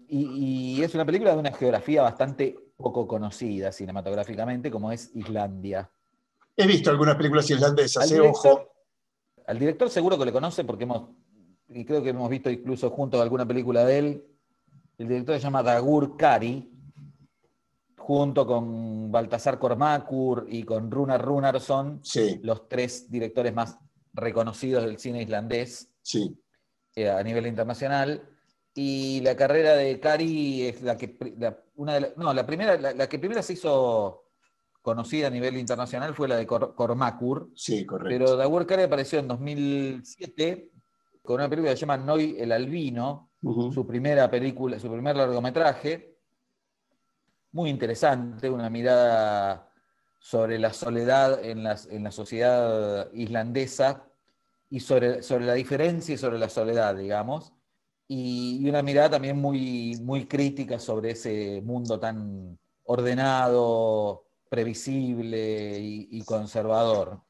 [0.08, 5.90] Y, y es una película de una geografía bastante poco conocida cinematográficamente, como es Islandia.
[6.56, 8.72] He visto algunas películas irlandesas, Al eh, ojo.
[9.46, 11.10] al director seguro que le conoce porque hemos,
[11.68, 14.24] y creo que hemos visto incluso juntos alguna película de él.
[14.98, 16.72] El director se llama Dagur Kari,
[17.98, 23.78] junto con Baltasar Kormakur y con Runar Runarsson, Sí, los tres directores más
[24.12, 26.40] reconocidos del cine islandés sí.
[26.94, 28.22] eh, a nivel internacional.
[28.74, 32.78] Y la carrera de Kari es la que la- una de la- no, la primera,
[32.78, 34.22] la, la que primero se hizo
[34.82, 38.08] conocida a nivel internacional fue la de Kor- Kormakur, Sí, correcto.
[38.08, 40.70] pero Dagur Kari apareció en 2007
[41.22, 43.25] con una película que se llama Noy el Albino,
[43.72, 46.16] Su primera película, su primer largometraje.
[47.52, 49.72] Muy interesante, una mirada
[50.18, 54.04] sobre la soledad en, las- en la sociedad islandesa
[54.68, 57.52] y sobre, sobre la diferencia y sobre la soledad, digamos.
[58.08, 67.25] Y, una mirada también muy, muy crítica sobre ese mundo tan ordenado, previsible y conservador.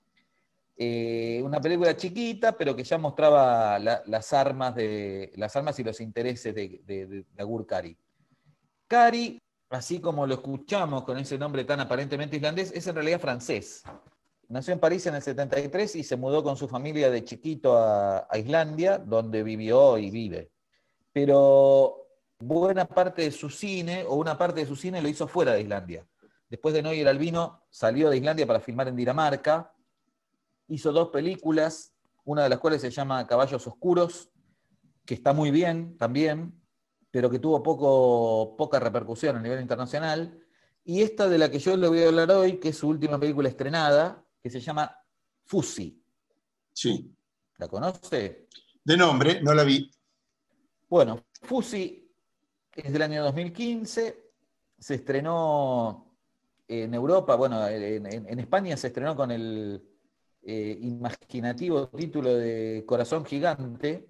[0.79, 5.85] Eh, una película chiquita, pero que ya mostraba la- las, armas de, las armas y
[5.85, 7.97] los intereses de, de, Dagur Kari.
[8.87, 13.85] Kari, así como lo escuchamos con ese nombre tan aparentemente islandés, es en realidad francés.
[14.49, 18.29] Nació en París en el 73 y se mudó con su familia de chiquito a,
[18.35, 20.53] Islandia, donde vivió y vive.
[21.13, 22.07] Pero
[22.39, 25.63] buena parte de su cine, o una parte de su cine, lo hizo fuera de
[25.63, 26.07] Islandia.
[26.49, 29.73] Después de Noy el Albino, salió de Islandia para filmar en Dinamarca.
[30.69, 34.31] Hizo dos películas, una de las cuales se llama Caballos Oscuros,
[35.05, 36.61] que está muy bien también,
[37.11, 40.41] pero que tuvo poco, poca repercusión a nivel internacional.
[40.85, 43.19] Y esta de la que yo le voy a hablar hoy, que es su última
[43.19, 44.97] película estrenada, que se llama
[45.45, 46.03] Fusi.
[46.73, 47.13] Sí.
[47.59, 48.49] ¿La conoce?
[48.85, 49.91] De nombre, no la vi.
[50.89, 52.13] Bueno, Fusi
[52.73, 54.31] es del año 2015,
[54.79, 56.15] se estrenó
[56.69, 59.83] en Europa, bueno, en, en- en España se estrenó con el
[60.47, 64.07] eh, imaginativo título de Corazón Gigante.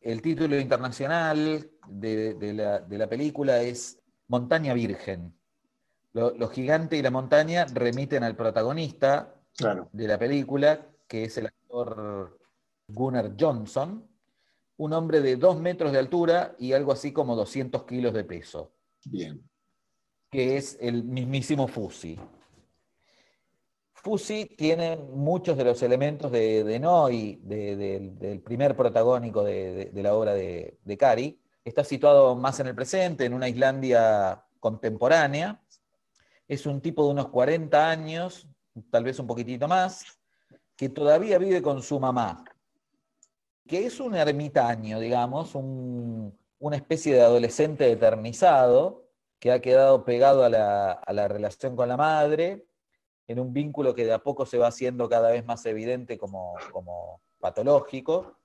[0.00, 3.98] El título internacional de, de la, de la película es
[4.28, 5.34] Montaña Virgen.
[6.12, 9.88] Lo, lo gigante y la montaña remiten al protagonista Claro.
[9.92, 12.38] de la película, que es el actor
[12.88, 14.06] Gunnar Johnson,
[14.76, 18.74] un hombre de dos metros de altura y algo así como 200 kilos de peso,
[19.06, 19.42] Bien.
[20.30, 22.18] que es el mismísimo Fusi.
[24.10, 30.14] Fusi tiene muchos de los elementos de, de Noy, de- del- primer protagónico de, la
[30.14, 31.40] obra de, de Cari.
[31.64, 35.60] Está situado más en el presente, en una Islandia contemporánea.
[36.46, 38.46] Es un tipo de unos 40 años,
[38.92, 40.04] tal vez un poquitito más,
[40.76, 42.44] que todavía vive con su mamá,
[43.66, 49.08] que es un ermitaño, digamos, un- una especie de adolescente eternizado
[49.40, 52.68] que ha quedado pegado a la relación con la madre,
[53.28, 56.54] en un vínculo que de a poco se va haciendo cada vez más evidente como,
[56.72, 58.38] como patológico,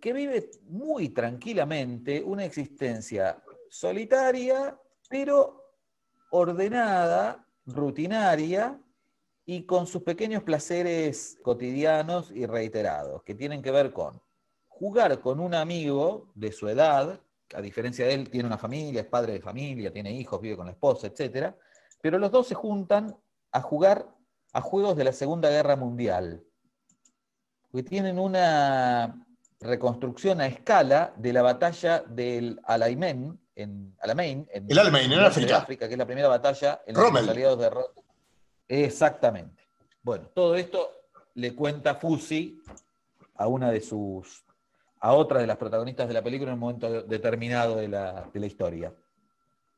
[0.00, 4.76] que vive muy tranquilamente una existencia solitaria,
[5.08, 5.76] pero
[6.30, 8.80] ordenada, rutinaria
[9.44, 14.20] y con sus pequeños placeres cotidianos y reiterados, que tienen que ver con
[14.66, 17.20] jugar con un amigo de su edad,
[17.54, 20.66] a diferencia de él, tiene una familia, es padre de familia, tiene hijos, vive con
[20.66, 21.54] la esposa, etc.
[22.00, 23.16] Pero los dos se juntan
[23.52, 24.08] a jugar
[24.52, 26.42] a juegos de la Segunda Guerra Mundial,
[27.72, 29.26] que tienen una
[29.60, 35.52] reconstrucción a escala de la batalla del Alamein, en, Alamein, en El Alamein, en de
[35.54, 35.86] África.
[35.86, 38.04] que es la primera batalla en los aliados derrotan.
[38.68, 39.62] Exactamente.
[40.02, 40.90] Bueno, todo esto
[41.34, 42.60] le cuenta Fusi
[43.36, 44.44] a una de sus,
[45.00, 48.40] a otra de las protagonistas de la película en un momento determinado de la, de
[48.40, 48.94] la historia.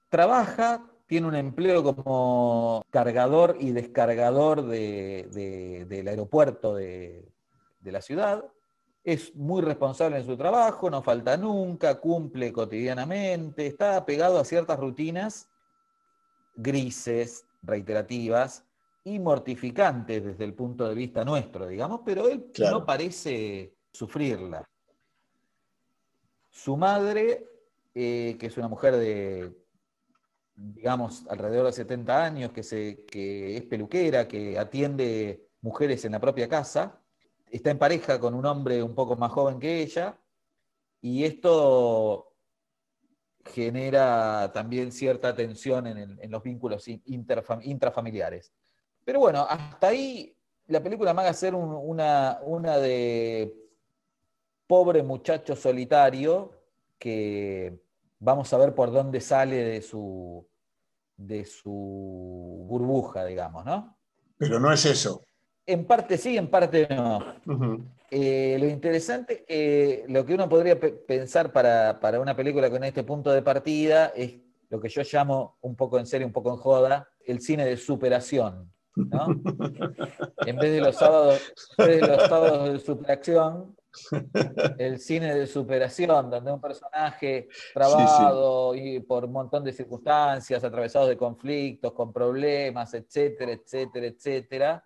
[0.08, 7.30] Trabaja, tiene un empleo como cargador y descargador de- de- del aeropuerto de,
[7.80, 8.44] de la ciudad,
[9.02, 14.78] es muy responsable en su trabajo, no falta nunca, cumple cotidianamente, está pegado a ciertas
[14.78, 15.50] rutinas
[16.54, 18.64] grises, reiterativas
[19.02, 22.78] y mortificantes desde el punto de vista nuestro, digamos, pero él Claro.
[22.80, 24.64] no parece sufrirla.
[26.50, 27.46] Su madre,
[27.94, 29.52] eh, que es una mujer de,
[30.54, 36.20] digamos, alrededor de 70 años, que, se, que es peluquera, que atiende mujeres en la
[36.20, 37.00] propia casa,
[37.50, 40.18] está en pareja con un hombre un poco más joven que ella,
[41.00, 42.32] y esto
[43.44, 48.52] genera también cierta tensión en, los vínculos intrafamiliares.
[49.04, 50.34] Pero bueno, hasta ahí
[50.66, 53.54] la película me haga ser un- una, una de
[54.66, 56.52] pobre muchacho solitario
[56.98, 57.83] que
[58.24, 60.46] vamos a ver por dónde sale de su,
[61.16, 63.96] de su burbuja, digamos, ¿no?
[64.38, 65.22] Pero no es eso.
[65.66, 67.20] En parte sí, en parte no.
[68.10, 72.82] Eh, lo interesante, eh, lo que uno podría pe- pensar para, para una película con
[72.84, 74.36] este punto de partida es
[74.70, 77.76] lo que yo llamo, un poco en serio, un poco en joda, el cine de
[77.76, 78.70] superación.
[78.96, 79.26] ¿no?
[80.46, 81.40] en vez de los sábados,
[81.78, 83.76] en vez de los sábados de superacción,
[84.78, 91.08] el cine de superación, donde un personaje trabado y por un montón de circunstancias, atravesados
[91.08, 94.84] de conflictos, con problemas, etcétera, etcétera, etcétera,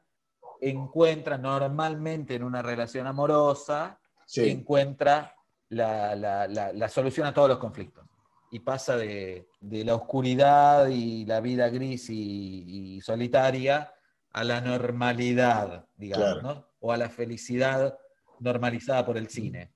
[0.61, 4.50] encuentra normalmente en una relación amorosa, Sí.
[4.50, 5.34] encuentra
[5.70, 8.04] la, la- la- la solución a todos los conflictos.
[8.50, 13.92] Y pasa de, de la oscuridad y la vida gris y, y solitaria
[14.32, 16.42] a la normalidad, digamos, Claro.
[16.42, 16.68] ¿no?
[16.80, 17.98] o a la felicidad
[18.41, 19.72] normalizada por el cine.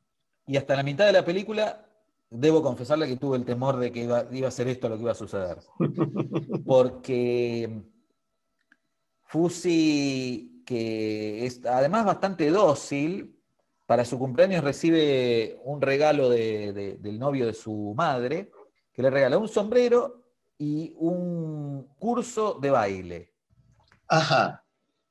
[0.46, 1.86] Y hasta la mitad de la película,
[2.30, 5.02] debo confesarle que tuve el temor de que iba, iba a ser esto lo que
[5.02, 5.58] iba a suceder.
[6.66, 7.82] Porque
[9.24, 13.38] Fusi, que es además bastante dócil,
[13.86, 18.50] para su cumpleaños recibe un regalo de- de- del novio de su madre,
[18.92, 20.22] que le regala un sombrero
[20.58, 23.32] y un curso de baile.
[24.08, 24.64] Ajá.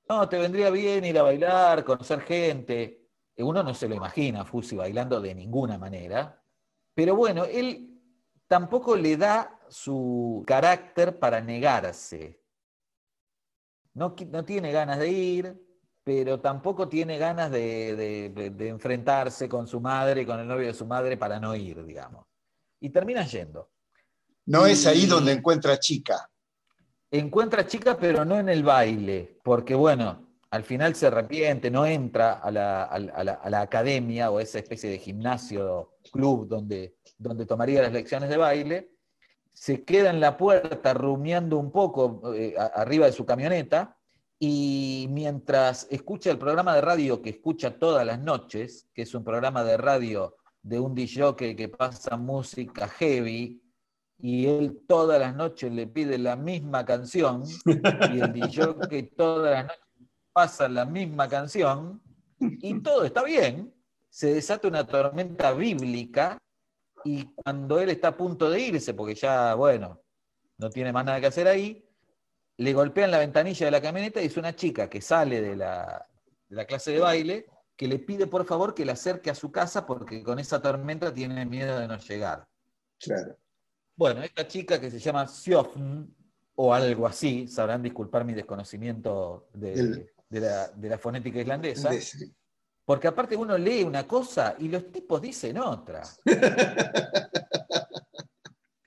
[0.07, 3.00] No, te vendría bien ir a bailar, conocer gente.
[3.41, 6.41] Uno no se lo imagina a Fusi bailando de ninguna manera.
[6.93, 7.99] Pero bueno, él
[8.47, 12.41] tampoco le da su carácter para negarse.
[13.93, 15.67] No, tiene ganas de ir,
[16.03, 20.67] pero tampoco tiene ganas de, de- de- de enfrentarse con su madre, con el novio
[20.67, 22.25] de su madre, para no ir, digamos.
[22.79, 23.69] Y termina yendo.
[24.45, 26.29] No es ahí donde encuentra chica.
[27.11, 32.33] Encuentra chica, pero no en el baile, porque bueno, al final se arrepiente, no entra
[32.33, 37.93] a la, a a academia o esa especie de gimnasio, club donde, donde tomaría las
[37.93, 38.91] lecciones de baile,
[39.53, 43.97] se queda en la puerta rumiando un poco eh, arriba de su camioneta
[44.39, 49.23] y mientras escucha el programa de radio que escucha todas las noches, que es un
[49.23, 53.61] programa de radio de un DJ que pasa música heavy,
[54.17, 59.63] y él todas las noches le pide la misma canción, y el DJ todas las
[59.65, 59.90] noches
[60.33, 62.01] pasa la misma canción,
[62.39, 63.73] y todo está bien,
[64.09, 66.37] se desata una tormenta bíblica,
[67.03, 70.01] y cuando él está a punto de irse, porque ya, bueno,
[70.57, 71.83] no tiene más nada que hacer ahí,
[72.57, 76.07] le golpean la ventanilla de la camioneta y es una chica que sale de la,
[76.47, 79.51] de la clase de baile que le pide por favor que la acerque a su
[79.51, 82.47] casa porque con esa tormenta tiene miedo de no llegar.
[82.99, 83.35] Claro.
[83.95, 86.15] Bueno, esta chica que se llama Siofn,
[86.55, 92.33] o algo así, sabrán disculpar mi desconocimiento de, de la, de la fonética islandesa, sí.
[92.85, 96.03] porque aparte uno lee una cosa y los tipos dicen otra.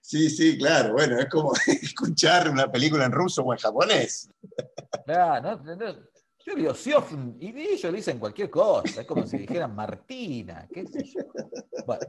[0.06, 0.92] Sí, sí, claro.
[0.92, 4.30] Bueno, es como escuchar una película en ruso o en japonés.
[5.06, 5.92] Claro, no, no,
[6.46, 10.86] yo digo Siofn y ellos le dicen cualquier cosa, es como si dijeran Martina, qué
[10.86, 11.22] sé yo.
[11.84, 12.06] Bueno,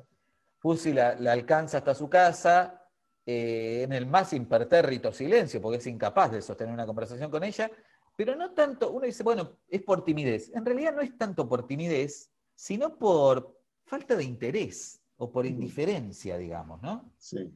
[0.59, 2.85] Fusi la, la alcanza hasta su casa
[3.25, 7.71] eh, en el más impertérrito silencio, porque es incapaz de sostener una conversación con ella,
[8.15, 10.51] pero no tanto, uno dice, bueno, es por timidez.
[10.53, 16.37] En realidad no es tanto por timidez, sino por falta de interés o por indiferencia,
[16.37, 17.13] digamos, ¿no?
[17.17, 17.51] Sí.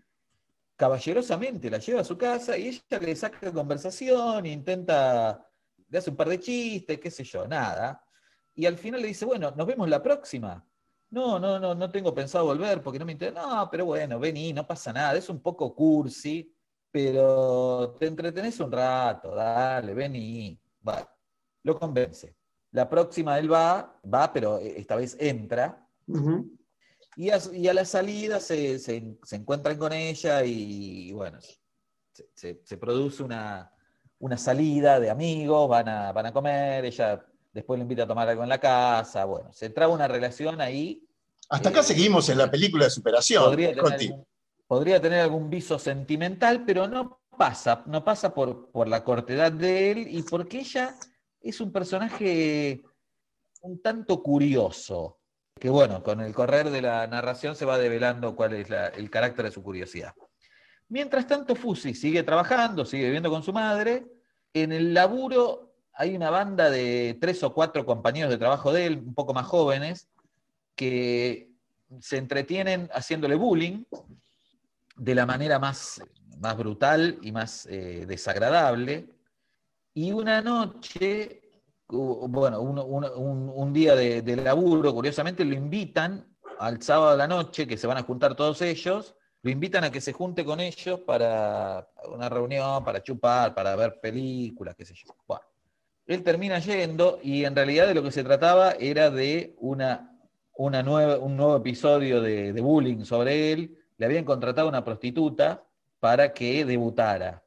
[0.76, 5.46] caballerosamente la lleva a su casa y ella le saca conversación, intenta,
[5.90, 8.02] le hace un par de chistes, qué sé yo, nada.
[8.56, 10.66] Y al final le dice, bueno, nos vemos la próxima.
[11.10, 13.42] No, no, no, no tengo pensado volver porque no me interesa.
[13.42, 15.18] No, pero bueno, vení, no pasa nada.
[15.18, 16.54] Es un poco cursi,
[16.92, 20.60] pero te entretenés un rato, dale, vení.
[20.82, 21.08] Bueno,
[21.64, 22.36] lo convence.
[22.72, 25.86] La próxima él va, va, pero esta vez entra.
[27.16, 31.40] Y a, y a la salida se, se- se encuentran con ella y, bueno,
[32.34, 33.72] se, produce una,
[34.20, 38.30] una salida de amigos, van a, van a comer, ella después lo invita a tomar
[38.30, 41.04] algo en la casa, bueno, se traba una relación ahí.
[41.50, 43.44] Hasta acá eh, seguimos en la película de superación.
[43.44, 44.16] podría tener,
[44.70, 49.90] podría tener algún viso sentimental, pero no pasa, no pasa por, por la cortedad de
[49.90, 50.96] él y porque ella
[51.42, 52.84] es un personaje
[53.62, 55.18] un tanto curioso,
[55.60, 59.46] que bueno, con el correr de la narración se va develando cuál es el carácter
[59.46, 60.14] de su curiosidad.
[60.88, 64.06] Mientras tanto, Fusi sigue trabajando, sigue viviendo con su madre.
[64.54, 68.98] En el laburo hay una banda de tres o cuatro compañeros de trabajo de él,
[69.04, 70.08] un poco más jóvenes,
[70.76, 71.50] que
[72.02, 73.84] se entretienen haciéndole bullying
[75.00, 76.02] de la manera más,
[76.40, 79.10] más brutal y más eh, desagradable.
[79.94, 81.42] Y una noche,
[81.88, 86.28] bueno, un, un- día de, de laburo, curiosamente lo invitan
[86.60, 89.92] al sábado a la noche, que se van a juntar todos ellos, lo invitan a
[89.92, 94.94] que se junte con ellos para una reunión, para chupar, para ver películas, qué sé
[94.96, 95.16] yo.
[95.28, 95.44] Bueno,
[96.08, 100.20] él termina yendo y en realidad de lo que se trataba era de una,
[100.56, 103.79] una nueva, un nuevo episodio de, de bullying sobre él.
[104.00, 105.68] Le habían contratado una prostituta
[106.00, 107.44] para que debutara.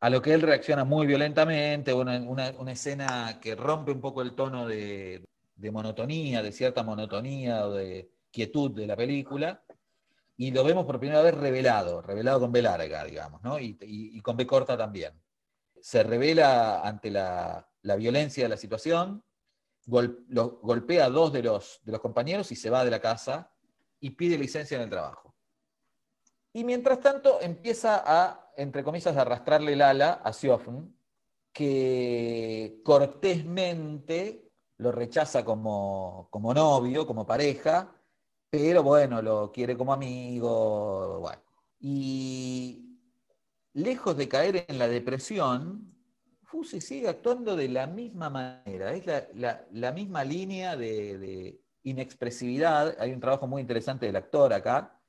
[0.00, 4.34] A lo que él reacciona muy violentamente, una, una- escena que rompe un poco el
[4.34, 5.22] tono de,
[5.70, 9.62] monotonía, de cierta monotonía o de quietud de la película,
[10.38, 14.46] y lo vemos por primera vez revelado, revelado con B larga, digamos, y, con B
[14.46, 15.12] corta también.
[15.82, 19.22] Se revela ante la, violencia de la situación,
[19.84, 23.52] golpea a dos de los compañeros y se va de la casa
[24.00, 25.29] y pide licencia en el trabajo.
[26.52, 30.92] Y mientras tanto empieza a, entre comillas, arrastrarle el ala a Siofn,
[31.52, 37.94] que cortésmente lo rechaza como, como novio, como pareja,
[38.48, 41.30] pero bueno, lo quiere como amigo.
[41.78, 42.98] Y
[43.74, 45.94] lejos de caer en la depresión,
[46.44, 51.60] Fusi sigue actuando de la misma manera, es la, la- la misma línea de, de
[51.84, 52.96] inexpresividad.
[52.98, 54.99] Hay un trabajo muy interesante del actor acá.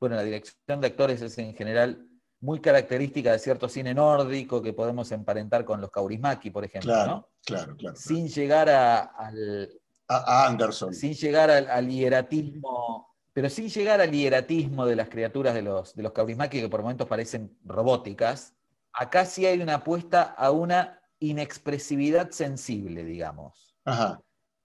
[0.00, 2.06] Bueno, la dirección de actores es en general
[2.40, 7.10] muy característica de cierto cine nórdico que podemos emparentar con los Kaurismäki, por ejemplo, Claro,
[7.12, 7.28] ¿no?
[7.44, 7.96] claro, claro.
[7.96, 9.70] Sin llegar a- al,
[10.06, 10.94] A, a Anderson.
[10.94, 15.94] sin llegar al, al hieratismo, pero sin llegar al hieratismo de las criaturas de los,
[15.96, 18.54] de los Kaurismäki que por momentos parecen robóticas,
[18.92, 24.20] acá sí hay una apuesta a una inexpresividad sensible, digamos, Ajá.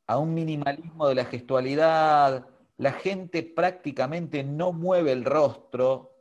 [0.06, 2.46] a un minimalismo de la gestualidad,
[2.78, 6.14] la gente prácticamente no mueve el rostro,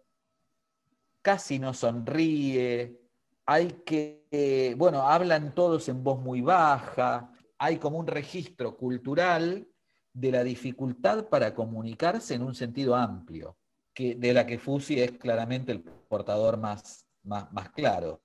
[1.22, 3.00] casi no sonríe,
[3.46, 9.68] hay que, eh, bueno, hablan todos en voz muy baja, hay como un registro cultural
[10.12, 13.56] de la dificultad para comunicarse en un sentido amplio,
[13.94, 18.20] que, de la que Fusi es claramente el portador más, más, claro.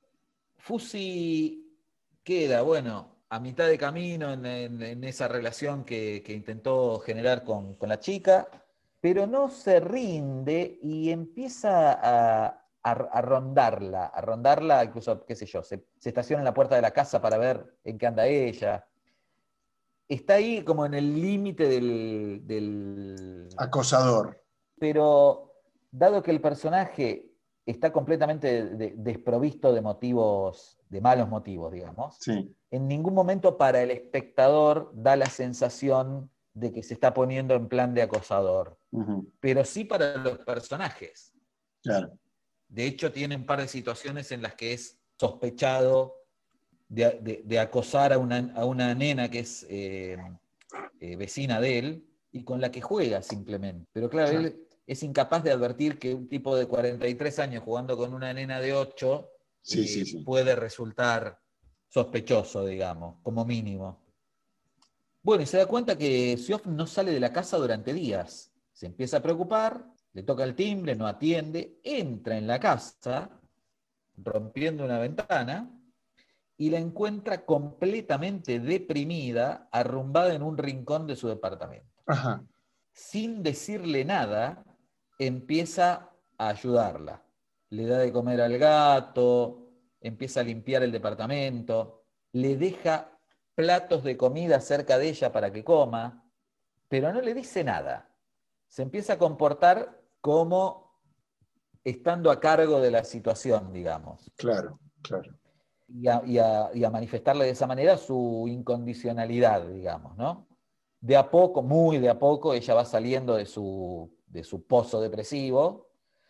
[0.58, 1.64] Fusi
[2.24, 7.44] queda, bueno, a mitad de camino en, en- en esa relación que, que intentó generar
[7.44, 8.48] con, con la chica,
[9.02, 12.46] pero no se rinde y empieza a,
[12.84, 16.76] a- a rondarla, a rondarla, incluso, qué sé yo, se, se estaciona en la puerta
[16.76, 18.88] de la casa para ver en qué anda ella.
[20.08, 24.42] Está ahí como en el límite del, del, Acosador.
[24.80, 25.52] pero
[25.92, 27.30] dado que el personaje
[27.66, 32.56] está completamente de- desprovisto de motivos, de malos motivos, digamos, Sí.
[32.72, 37.68] En ningún momento para el espectador da la sensación de que se está poniendo en
[37.68, 38.78] plan de acosador,
[39.39, 41.34] pero sí para los personajes.
[41.84, 42.18] Claro.
[42.68, 46.15] De hecho, tiene un par de situaciones en las que es sospechado
[46.89, 50.18] de, de- de acosar a una, a una nena que es eh,
[50.99, 53.88] eh, vecina de él y con la que juega simplemente.
[53.93, 54.47] Pero claro, Claro.
[54.47, 58.59] él es incapaz de advertir que un tipo de 43 años jugando con una nena
[58.59, 59.30] de 8
[59.61, 60.24] Sí, eh, sí, sí.
[60.24, 61.39] puede resultar
[61.88, 64.02] sospechoso, digamos, como mínimo.
[65.22, 68.54] Bueno, y se da cuenta que Siof no sale de la casa durante días.
[68.72, 73.30] Se empieza a preocupar, le toca el timbre, no atiende, entra en la casa,
[74.16, 75.70] rompiendo una ventana,
[76.58, 82.02] y la encuentra completamente deprimida, arrumbada en un rincón de su departamento.
[82.08, 82.44] Ajá.
[82.92, 84.64] Sin decirle nada,
[85.20, 87.24] empieza a ayudarla.
[87.70, 89.66] Le da de comer al gato,
[90.08, 92.03] empieza a limpiar el departamento,
[92.34, 93.20] le deja
[93.55, 96.30] platos de comida cerca de ella para que coma,
[96.88, 98.10] pero no le dice nada.
[98.68, 100.99] Se empieza a comportar como
[101.84, 105.32] estando a cargo de la situación, digamos Claro, claro.
[105.88, 110.47] y a, y a- y a manifestarle de esa manera su incondicionalidad, digamos, ¿no?
[110.99, 114.99] De a poco, muy de a poco, ella va saliendo de su, de su pozo
[114.99, 115.87] depresivo,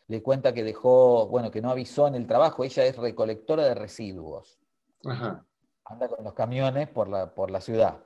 [0.08, 3.76] le cuenta que dejó, bueno, que no avisó en el trabajo, ella es recolectora de
[3.76, 4.60] residuos,
[5.06, 5.46] Ajá.
[5.86, 8.04] anda con los camiones por la, por la ciudad.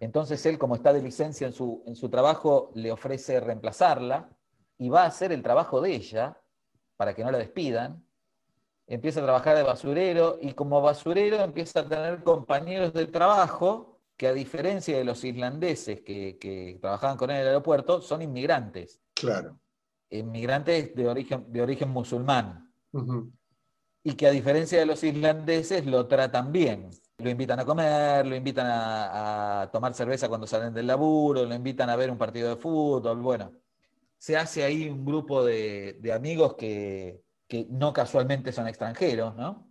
[0.00, 4.30] Entonces él, como está de licencia en su, en su trabajo, le ofrece reemplazarla
[4.78, 6.40] y va a hacer el trabajo de ella
[6.96, 8.02] para que no la despidan.
[8.86, 14.26] Empieza a trabajar de basurero y como basurero empieza a tener compañeros de trabajo que
[14.26, 19.00] a diferencia de los islandeses que, trabajaban con él en el aeropuerto, son inmigrantes.
[19.14, 19.58] Claro.
[20.10, 22.72] Inmigrantes de origen, de origen musulmán.
[24.02, 28.36] Y que a diferencia de los islandeses lo tratan bien lo invitan a comer, lo
[28.36, 32.56] invitan a, tomar cerveza cuando salen del laburo, lo invitan a ver un partido de
[32.56, 33.52] fútbol, bueno.
[34.18, 37.22] Se hace ahí un grupo de, amigos que,
[37.70, 39.68] no casualmente son extranjeros, ¿no?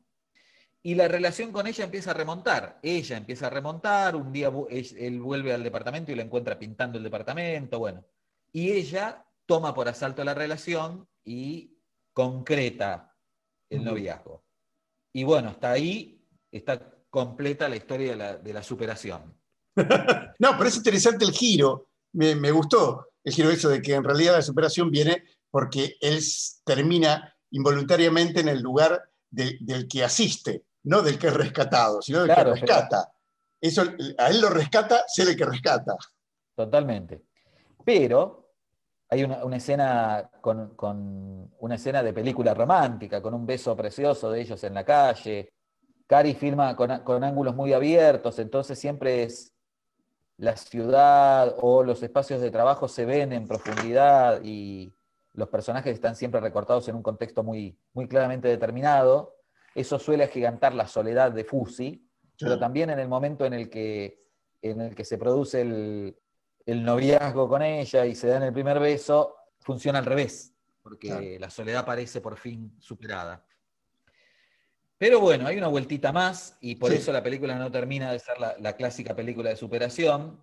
[0.84, 2.80] Y la relación con ella empieza a remontar.
[2.82, 7.04] Ella empieza a remontar, un día él vuelve al departamento y la encuentra pintando el
[7.04, 8.06] departamento, bueno.
[8.54, 11.80] Y ella toma por asalto la relación y
[12.14, 13.16] concreta
[13.70, 14.44] el noviazgo.
[15.14, 19.36] Y bueno, hasta ahí está completa la historia de la, superación.
[19.76, 21.90] no, pero es interesante el giro.
[22.14, 26.20] Me, gustó el giro eso de que en realidad la superación viene porque él
[26.66, 32.36] termina involuntariamente en el lugar del que asiste, no del que es rescatado, sino del
[32.36, 33.12] que rescata.
[33.60, 33.84] Eso,
[34.18, 35.96] a él lo rescata, ser el que rescata.
[36.56, 37.24] Totalmente.
[37.84, 38.47] Pero
[39.10, 44.42] hay una, escena con, con, una escena de película romántica, con un beso precioso de
[44.42, 45.50] ellos en la calle,
[46.08, 49.54] Cari filma con, ángulos muy abiertos, entonces siempre es
[50.38, 54.94] la ciudad o los espacios de trabajo se ven en profundidad y
[55.34, 59.36] los personajes están siempre recortados en un contexto muy, muy claramente determinado.
[59.76, 64.24] Eso suele agigantar la soledad de Fusi, pero también en el momento en el que,
[64.62, 66.18] en el que se produce el,
[66.68, 70.54] noviazgo con ella y se dan el primer beso, funciona al revés,
[70.84, 73.46] porque la soledad parece por fin superada.
[74.98, 78.38] Pero bueno, hay una vueltita más y por eso la película no termina de ser
[78.40, 80.42] la, clásica película de superación.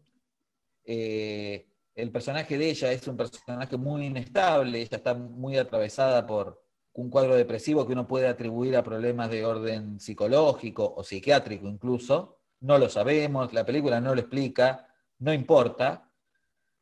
[0.85, 6.63] Eh, el personaje de ella es un personaje muy inestable, ella está muy atravesada por
[6.93, 12.39] un cuadro depresivo que uno puede atribuir a problemas de orden psicológico o psiquiátrico incluso.
[12.61, 14.87] No lo sabemos, la película no lo explica,
[15.19, 16.04] no importa.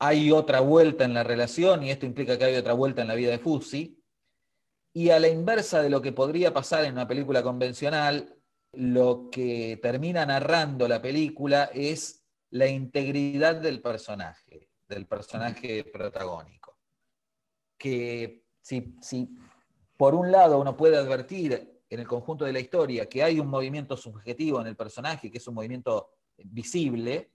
[0.04, 3.14] Hay otra vuelta en la relación y esto implica que hay otra vuelta en la
[3.14, 4.02] vida de Fusi.
[4.92, 8.36] Y a la inversa de lo que podría pasar en una película convencional,
[8.72, 16.76] lo que termina narrando la película es la integridad del personaje, del personaje protagónico.
[17.78, 19.28] Que si, si
[19.96, 23.46] por un lado uno puede advertir en el conjunto de la historia que hay un
[23.46, 27.30] movimiento subjetivo en el personaje, que es un movimiento visible,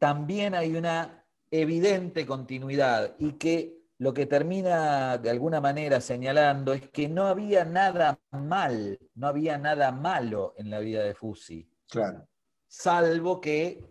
[0.00, 1.21] también hay una
[1.52, 7.64] evidente continuidad y que lo que termina de alguna manera señalando es que no había
[7.64, 11.68] nada mal, no había nada malo en la vida de Fusi.
[11.88, 12.26] Claro.
[12.66, 13.84] Salvo que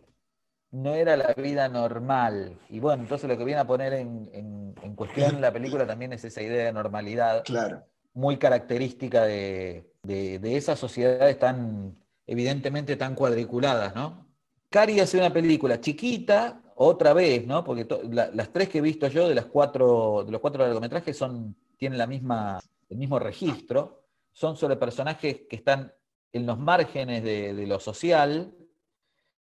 [0.72, 2.58] no era la vida normal.
[2.70, 6.42] Y bueno, entonces lo que viene a poner en, cuestión la película también es esa
[6.42, 7.44] idea de normalidad.
[7.46, 7.84] Claro.
[8.14, 11.96] Muy característica de, de esas sociedades tan,
[12.28, 14.28] evidentemente tan cuadriculadas, ¿no?
[14.70, 17.64] Cari hace una película chiquita, otra vez, ¿no?
[17.64, 21.56] Porque las tres que he visto yo de, las cuatro, de los cuatro largometrajes son,
[21.78, 22.60] tienen la misma,
[22.90, 24.02] el mismo registro,
[24.32, 25.94] son sobre personajes que están
[26.34, 28.52] en los márgenes de, lo social,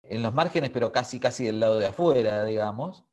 [0.02, 3.04] en los márgenes, pero casi casi del lado de afuera, digamos,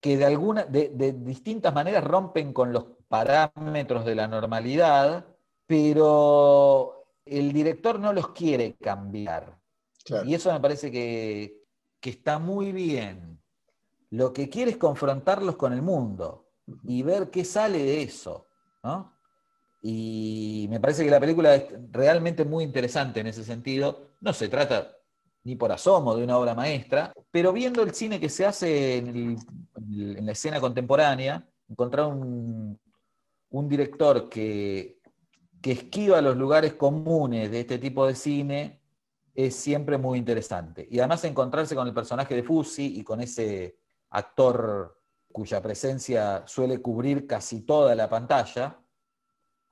[0.00, 5.24] que de, alguna, de, distintas maneras rompen con los parámetros de la normalidad,
[5.66, 9.58] pero el director no los quiere cambiar.
[10.26, 11.62] Y eso me parece que,
[12.00, 13.36] que, está muy bien
[14.10, 16.48] lo que quiere es confrontarlos con el mundo
[16.84, 18.46] y ver qué sale de eso.
[19.82, 24.10] Y me parece que la película es realmente muy interesante en ese sentido.
[24.20, 24.92] No se trata
[25.44, 29.36] ni por asomo de una obra maestra, pero viendo el cine que se hace en,
[30.24, 32.78] la escena contemporánea, encontrar un,
[33.68, 35.00] director que,
[35.62, 38.80] que esquiva los lugares comunes de este tipo de cine
[39.34, 40.86] es siempre muy interesante.
[40.90, 43.76] Y además encontrarse con el personaje de Fusi y con ese
[44.10, 45.00] actor
[45.32, 48.80] cuya presencia suele cubrir casi toda la pantalla,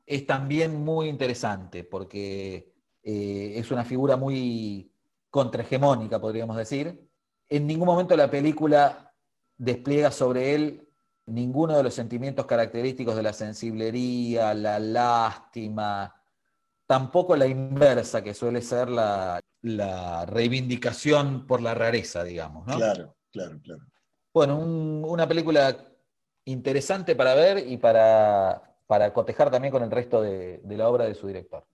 [0.07, 4.93] es también muy interesante porque eh, es una figura muy
[5.31, 7.09] contrahegemónica, podríamos decir.
[7.49, 9.15] En ningún momento la película
[9.57, 10.89] despliega sobre él
[11.27, 16.15] ninguno de los sentimientos característicos de la sensiblería, la lástima,
[16.87, 19.41] tampoco la inversa, que suele ser la,
[20.27, 22.67] reivindicación por la rareza, digamos.
[22.67, 23.83] Claro, claro, claro.
[24.35, 25.77] Bueno, una película
[26.45, 31.15] interesante para ver y para, para cotejar también con el resto de, la obra de
[31.15, 31.65] su director.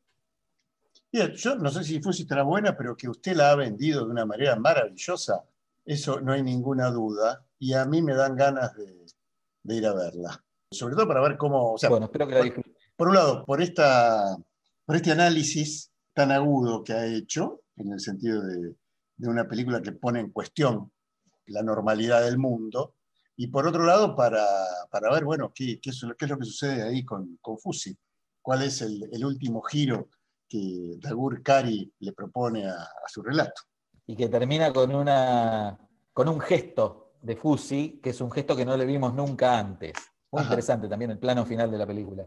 [1.10, 4.26] yo no sé si Fusi estará buena, pero que usted la ha vendido de una
[4.26, 5.42] manera maravillosa,
[5.86, 7.46] Eso no hay ninguna duda.
[7.58, 9.06] Y a mí me dan ganas de,
[9.62, 10.44] de ir a verla.
[10.70, 11.72] Sobre todo para ver cómo.
[11.72, 14.36] O sea, Bueno, espero que la por, por un lado, por, esta,
[14.84, 18.74] por este análisis tan agudo que ha hecho, en el sentido de,
[19.16, 20.92] de una película que pone en cuestión
[21.50, 22.94] la normalidad del mundo,
[23.36, 24.44] y por otro lado, para,
[24.90, 27.58] para ver, bueno, qué, qué es, lo- qué es lo que sucede ahí con, con
[27.58, 27.96] Fusi,
[28.42, 30.08] cuál es el, el último giro
[30.48, 33.62] que Dagur Kari le propone a, a su relato.
[34.06, 35.78] Y que termina con, una,
[36.12, 39.92] con un gesto de Fusi, que es un gesto que no le vimos nunca antes.
[40.32, 40.48] Muy Ajá.
[40.50, 42.26] interesante también el plano final de la película.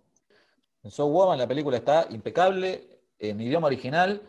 [0.84, 4.22] En So Woman la película está impecable, en idioma original.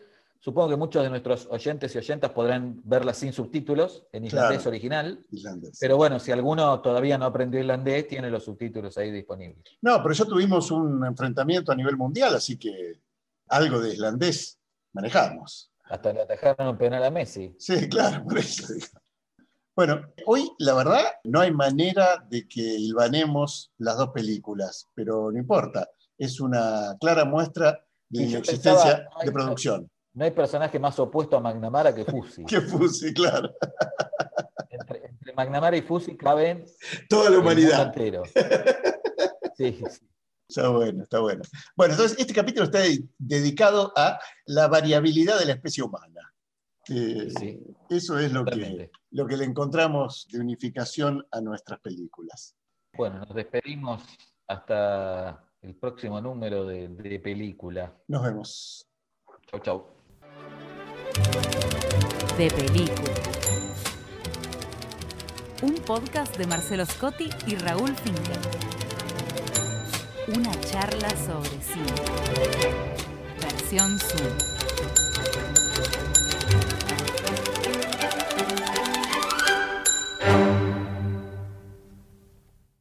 [0.45, 4.69] Supongo que muchos de nuestros oyentes y oyentas podrán verla sin subtítulos, en islandés Claro.
[4.69, 5.25] original.
[5.31, 5.75] Islandés.
[5.81, 9.63] Pero bueno, si alguno todavía no aprendió irlandés, tiene los subtítulos ahí disponibles.
[9.81, 13.01] No, pero ya tuvimos un enfrentamiento a nivel mundial, así que
[13.47, 14.59] algo de islandés
[14.93, 15.71] manejamos.
[15.85, 17.55] Hasta le atajaron un penal a Messi.
[17.57, 18.71] Sí, claro, por eso.
[19.75, 25.39] Bueno, hoy la verdad no hay manera de que hilvanemos las dos películas, pero no
[25.39, 25.89] importa.
[26.19, 29.89] Es una clara muestra de no hay- de producción.
[30.15, 32.43] No hay personaje más opuesto a McNamara que Fusi.
[32.47, 33.53] Que Fusi, claro.
[34.69, 36.65] Entre, entre McNamara y Fusi caben
[37.09, 37.87] Toda la humanidad.
[37.87, 38.23] entero.
[39.57, 40.07] Sí, sí.
[40.47, 41.41] Está bueno, está bueno.
[41.75, 46.33] Bueno, entonces este capítulo está de- dedicado a la variabilidad de la especie humana.
[46.87, 47.59] Eh, Sí,
[47.89, 52.55] eso es lo que, lo que le encontramos de unificación a nuestras películas.
[52.95, 54.03] Bueno, nos despedimos
[54.47, 57.91] hasta el próximo número de, de película.
[58.07, 58.87] Nos vemos.
[59.49, 59.94] Chau, chau.
[61.15, 63.13] De película.
[65.61, 68.39] Un podcast de Marcelo Scotti y Raúl Finkel.
[70.35, 71.93] Una charla sobre cine.
[73.41, 74.54] Versión Zoom.